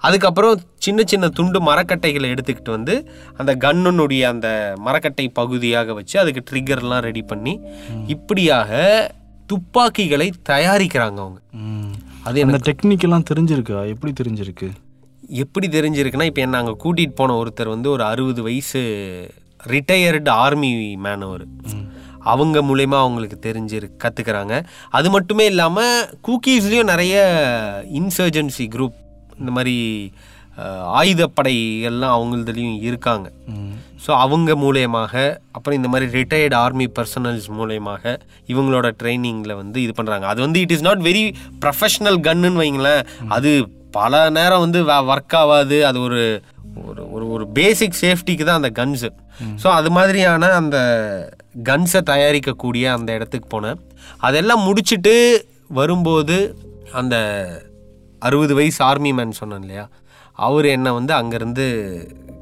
அதுக்கப்புறம் 0.00 0.60
சின்ன 0.74 1.00
சின்ன 1.06 1.28
துண்டு 1.28 1.58
மரக்கட்டைகளை 1.62 2.28
எடுத்துக்கிட்டு 2.30 2.70
வந்து 2.70 2.94
அந்த 3.36 3.52
கன்னுனுடைய 3.56 4.22
அந்த 4.22 4.48
மரக்கட்டை 4.78 5.28
பகுதியாக 5.28 5.92
வச்சு 5.92 6.16
அதுக்கு 6.18 6.42
ட்ரிகர்லாம் 6.50 7.04
ரெடி 7.08 7.22
பண்ணி 7.22 7.60
இப்படியாக 8.06 8.70
துப்பாக்கிகளை 9.46 10.32
தயாரிக்கிறாங்க 10.48 11.18
அவங்க. 11.24 11.38
அது 12.24 12.44
அந்த 12.44 12.58
டெக்னிக்கெல்லாம் 12.68 13.28
தெரிஞ்சிருக்கா? 13.30 13.78
எப்படி 13.88 14.12
தெரிஞ்சிருக்கு? 14.20 14.68
எப்படி 15.42 15.66
தெரிஞ்சிருக்குன்னா 15.68 16.22
இப்போ 16.22 16.58
அங்கே 16.58 16.74
கூட்டிகிட்டு 16.84 17.14
போன 17.14 17.36
ஒருத்தர் 17.42 17.68
வந்து 17.68 17.90
ஒரு 17.90 18.04
அறுபது 18.04 18.42
வயசு 18.42 18.80
ரிட்டையர்டு 19.72 20.30
ஆர்மி 20.44 20.70
மேன் 21.06 21.24
அவர். 21.28 21.44
அவங்க 22.32 22.58
மூலயமா 22.68 22.98
அவங்களுக்கு 23.04 23.38
தெரிஞ்சு 23.46 23.78
கற்றுக்கிறாங்க 24.02 24.56
அது 24.98 25.08
மட்டுமே 25.14 25.44
இல்லாமல் 25.52 26.04
கூக்கீஸ்லேயும் 26.26 26.92
நிறைய 26.92 27.16
இன்சர்ஜென்சி 28.00 28.66
குரூப் 28.74 28.98
இந்த 29.40 29.52
மாதிரி 29.56 29.76
ஆயுதப்படைகள்லாம் 31.00 32.14
அவங்களதுலேயும் 32.16 32.80
இருக்காங்க. 32.88 33.26
ஸோ 34.04 34.10
அவங்க 34.24 34.52
மூலியமாக 34.62 35.14
அப்புறம் 35.56 35.78
இந்த 35.78 35.88
மாதிரி 35.92 36.06
ரிட்டையர்டு 36.18 36.56
ஆர்மி 36.62 36.86
பர்சனல்ஸ் 36.96 37.46
மூலயமாக 37.58 38.14
இவங்களோட 38.52 38.88
ட்ரைனிங்கில் 39.02 39.58
வந்து 39.60 39.78
இது 39.84 39.92
பண்ணுறாங்க 39.98 40.26
அது 40.32 40.40
வந்து 40.46 40.60
it 40.64 40.74
is 40.76 40.86
not 40.88 41.04
very 41.08 41.24
professional 41.64 42.18
கன்னுன்னு 42.28 42.62
வைங்களேன். 42.64 43.02
அது 43.36 43.52
பல 43.98 44.20
நேரம் 44.38 44.64
வந்து 44.64 44.80
ஒர்க் 45.12 45.36
ஆகாது. 45.40 45.78
அது 45.88 45.98
ஒரு 46.00 46.20
ஒரு 46.88 47.02
ஒரு 47.14 47.24
ஒரு 47.34 47.44
பேசிக் 47.58 47.98
சேஃப்டிக்கு 48.02 48.44
தான் 48.44 48.60
அந்த 48.60 48.70
கன்ஸு 48.80 49.08
ஸோ 49.62 49.68
அது 49.78 49.90
மாதிரியான 49.90 50.50
அந்த 50.60 50.78
கன்ஸை 51.68 52.00
தயாரிக்கக்கூடிய 52.10 52.84
அந்த 52.96 53.10
இடத்துக்கு 53.16 53.48
போனேன். 53.54 53.80
அதெல்லாம் 54.28 54.64
முடிச்சுட்டு 54.66 55.14
வரும்போது 55.80 56.36
அந்த 57.00 57.16
அறுபது 58.22 58.54
வயசு 58.54 58.80
ஆர்மி 58.84 59.12
மேன் 59.18 59.38
சொன்னேன் 59.40 59.62
இல்லையா? 59.64 59.84
அவர் 60.38 60.66
என்னை 60.76 60.90
வந்து 60.98 61.12
அங்கேருந்து 61.14 61.66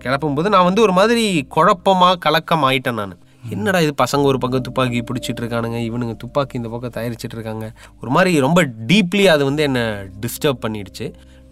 கிளப்பும்போது 0.05 0.49
நான் 0.55 0.69
வந்து 0.69 0.83
ஒரு 0.87 0.93
மாதிரி 0.93 1.25
குழப்பமாக 1.57 2.21
கலக்கம் 2.27 2.65
ஆயிட்டேன் 2.69 3.01
நான். 3.01 3.17
என்னடா 3.55 3.79
இது 3.81 3.93
பசங்க 4.03 4.23
ஒரு 4.23 4.39
பக்கம் 4.39 4.65
துப்பாக்கி 4.67 5.01
பிடிச்சிட்டு 5.09 5.41
இருக்கானுங்க 5.43 5.79
இவனுங்க 5.89 6.15
துப்பாக்கி 6.17 6.55
இந்த 6.61 6.69
பக்கம் 6.69 6.95
தயாரிச்சிட்டு 6.97 7.37
இருக்காங்க. 7.37 7.67
ஒரு 8.01 8.11
மாதிரி 8.17 8.41
ரொம்ப 8.47 8.63
டீப்லி 8.91 9.25
அது 9.35 9.43
வந்து 9.45 9.63
என்னை 9.69 9.85
டிஸ்டர்ப் 10.25 10.63
பண்ணிடுச்சு. 10.65 11.07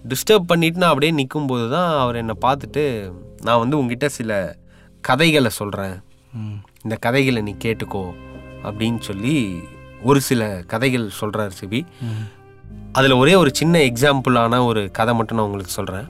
டிஸ்டர்ப் 0.04 0.50
பண்ணிட்டு 0.50 0.80
நான் 0.80 0.92
அப்படியே 0.92 1.12
நிற்கும்போது 1.12 1.64
தான் 1.70 1.90
அவர் 2.02 2.20
என்னை 2.20 2.34
பார்த்துட்டு 2.44 2.84
நான் 3.46 3.60
வந்து 3.62 3.78
உங்ககிட்ட 3.78 4.08
சில 4.18 4.32
கதைகளை 5.04 5.50
சொல்கிறேன். 5.58 5.96
இந்த 6.84 6.96
கதைகளை 7.06 7.40
நீ 7.42 7.52
கேட்டுக்கோ 7.64 8.04
அப்படின்னு 8.66 9.00
சொல்லி 9.08 9.34
ஒரு 10.02 10.20
சில 10.28 10.42
கதைகள் 10.72 11.06
சொல்கிறார் 11.20 11.56
சிபி. 11.60 11.80
அதில் 12.92 13.20
ஒரே 13.22 13.34
ஒரு 13.34 13.50
சின்ன 13.54 13.78
எக்ஸாம்பிளான 13.90 14.60
ஒரு 14.66 14.82
கதை 14.98 15.14
மட்டும் 15.14 15.38
நான் 15.38 15.48
உங்களுக்கு 15.48 15.78
சொல்கிறேன் 15.78 16.06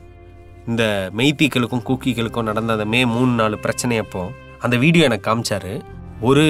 இந்த 0.67 0.85
மெய்த்தீக்களுக்கும் 1.19 1.87
கூக்கிகளுக்கும் 1.89 2.49
நடந்த 2.51 2.73
அந்த 2.73 2.87
மே 2.95 3.01
மூணு 3.15 3.33
நாலு 3.33 3.59
பிரச்சனை 3.59 3.99
அப்போ 4.05 4.23
அந்த 4.59 4.77
வீடியோ 4.77 5.05
எனக்கு 5.09 5.29
காமிச்சாரு. 5.29 5.73
ஒரு 6.21 6.47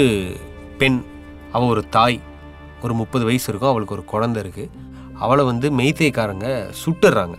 பெண் 0.78 0.98
அவள் 1.52 1.68
ஒரு 1.68 1.82
தாய் 1.88 2.18
ஒரு 2.82 2.94
முப்பது 2.94 3.24
வயசு 3.24 3.46
இருக்கும் 3.48 3.70
அவளுக்கு 3.70 3.94
ஒரு 3.94 4.04
குழந்தை 4.04 4.42
இருக்குது 4.42 4.70
அவளை 5.24 5.44
வந்து 5.44 5.68
மெய்த்தேக்காரங்க 5.78 6.48
சுட்டுறாங்க. 6.82 7.36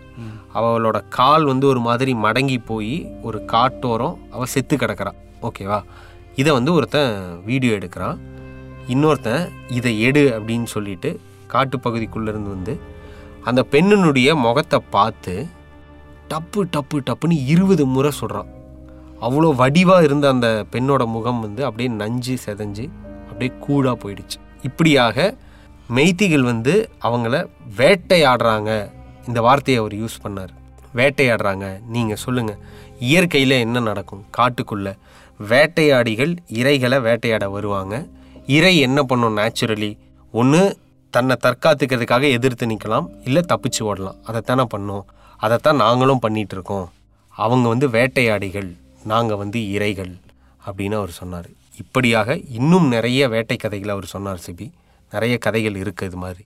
அவளோட 0.58 0.98
கால் 1.18 1.46
வந்து 1.46 1.66
ஒரு 1.68 1.82
மாதிரி 1.88 2.12
மடங்கி 2.26 2.58
போய் 2.70 2.94
ஒரு 3.22 3.40
காட்டோரம் 3.54 4.16
அவள் 4.32 4.52
செத்து 4.54 4.76
கிடக்கிறான் 4.78 5.20
ஓகேவா? 5.48 5.80
இதை 6.36 6.52
வந்து 6.54 6.72
ஒருத்தன் 6.74 7.14
வீடியோ 7.46 7.74
எடுக்கிறான். 7.78 8.18
இன்னொருத்தன் 8.94 9.44
இதை 9.78 9.94
எடு 10.08 10.24
அப்படின்னு 10.38 10.68
சொல்லிட்டு 10.76 11.10
காட்டுப்பகுதிக்குள்ளேருந்து 11.54 12.52
வந்து 12.56 12.74
அந்த 13.50 13.62
பெண்ணினுடைய 13.74 14.30
முகத்தை 14.46 14.80
பார்த்து 14.96 15.34
டப்பு 16.32 16.62
டப்பு 16.76 16.98
டப்புன்னு 17.10 17.38
இருபது 17.54 17.84
முறை 17.96 18.12
சொல்கிறான் 18.12 18.50
அவ்வளோ 19.26 19.50
வடிவாக 19.62 20.08
இருந்த 20.08 20.26
அந்த 20.28 20.50
பெண்ணோட 20.74 21.04
முகம் 21.16 21.40
வந்து 21.40 21.62
அப்படியே 21.66 21.90
நஞ்சு 22.02 22.36
செதஞ்சு 22.46 22.86
அப்படியே 23.30 23.52
கூடாக 23.60 23.96
போயிடுச்சு. 24.02 24.38
இப்படியாக 24.62 25.36
மெய்த்திகள் 25.90 26.42
வந்து 26.42 26.90
அவங்கள 27.02 27.50
வேட்டையாடுறாங்க. 27.78 28.92
இந்த 29.28 29.42
வார்த்தையை 29.42 29.84
அவர் 29.84 29.96
யூஸ் 29.96 30.20
பண்ணார். 30.24 30.54
வேட்டையாடுறாங்க. 30.96 31.86
நீங்கள் 31.88 32.16
சொல்லுங்கள் 32.16 32.58
இயற்கையில் 33.00 33.50
என்ன 33.50 33.80
நடக்கும்? 33.80 34.26
காட்டுக்குள்ள 34.38 34.98
வேட்டையாடிகள் 35.50 36.38
இரைகளை 36.54 37.02
வேட்டையாட 37.02 37.50
வருவாங்க. 37.50 38.08
இறை 38.48 38.80
என்ன 38.80 39.04
பண்ணும் 39.04 39.38
நேச்சுரலி 39.38 39.98
ஒன்று 40.32 40.78
தன்னை 41.10 41.36
தற்காத்துக்கிறதுக்காக 41.44 42.32
எதிர்த்து 42.32 42.68
நிற்கலாம் 42.68 43.08
இல்லை 43.26 43.44
தப்பிச்சு 43.48 43.80
ஓடலாம். 43.80 44.18
அதைத்தானே 44.28 44.66
பண்ணோம். 44.78 45.04
அதைத்தான் 45.38 45.76
நாங்களும் 45.76 46.20
பண்ணிகிட்ருக்கோம் 46.28 46.88
அவங்க 47.30 47.68
வந்து 47.68 47.90
வேட்டையாடிகள். 47.90 48.76
நாங்கள் 49.04 49.38
வந்து 49.38 49.60
இறைகள் 49.60 50.20
அப்படின்னு 50.66 50.94
அவர் 50.94 51.10
சொன்னார். 51.10 51.50
இப்படியாக 51.78 52.38
இன்னும் 52.38 52.88
நிறைய 52.88 53.30
வேட்டை 53.30 53.58
கதைகளை 53.58 53.94
அவர் 53.96 54.06
சொன்னார் 54.06 54.42
சிபி. 54.48 54.72
நிறைய 55.12 55.38
கதைகள் 55.38 55.76
இருக்குது 55.76 56.06
இது 56.06 56.18
மாதிரி. 56.18 56.44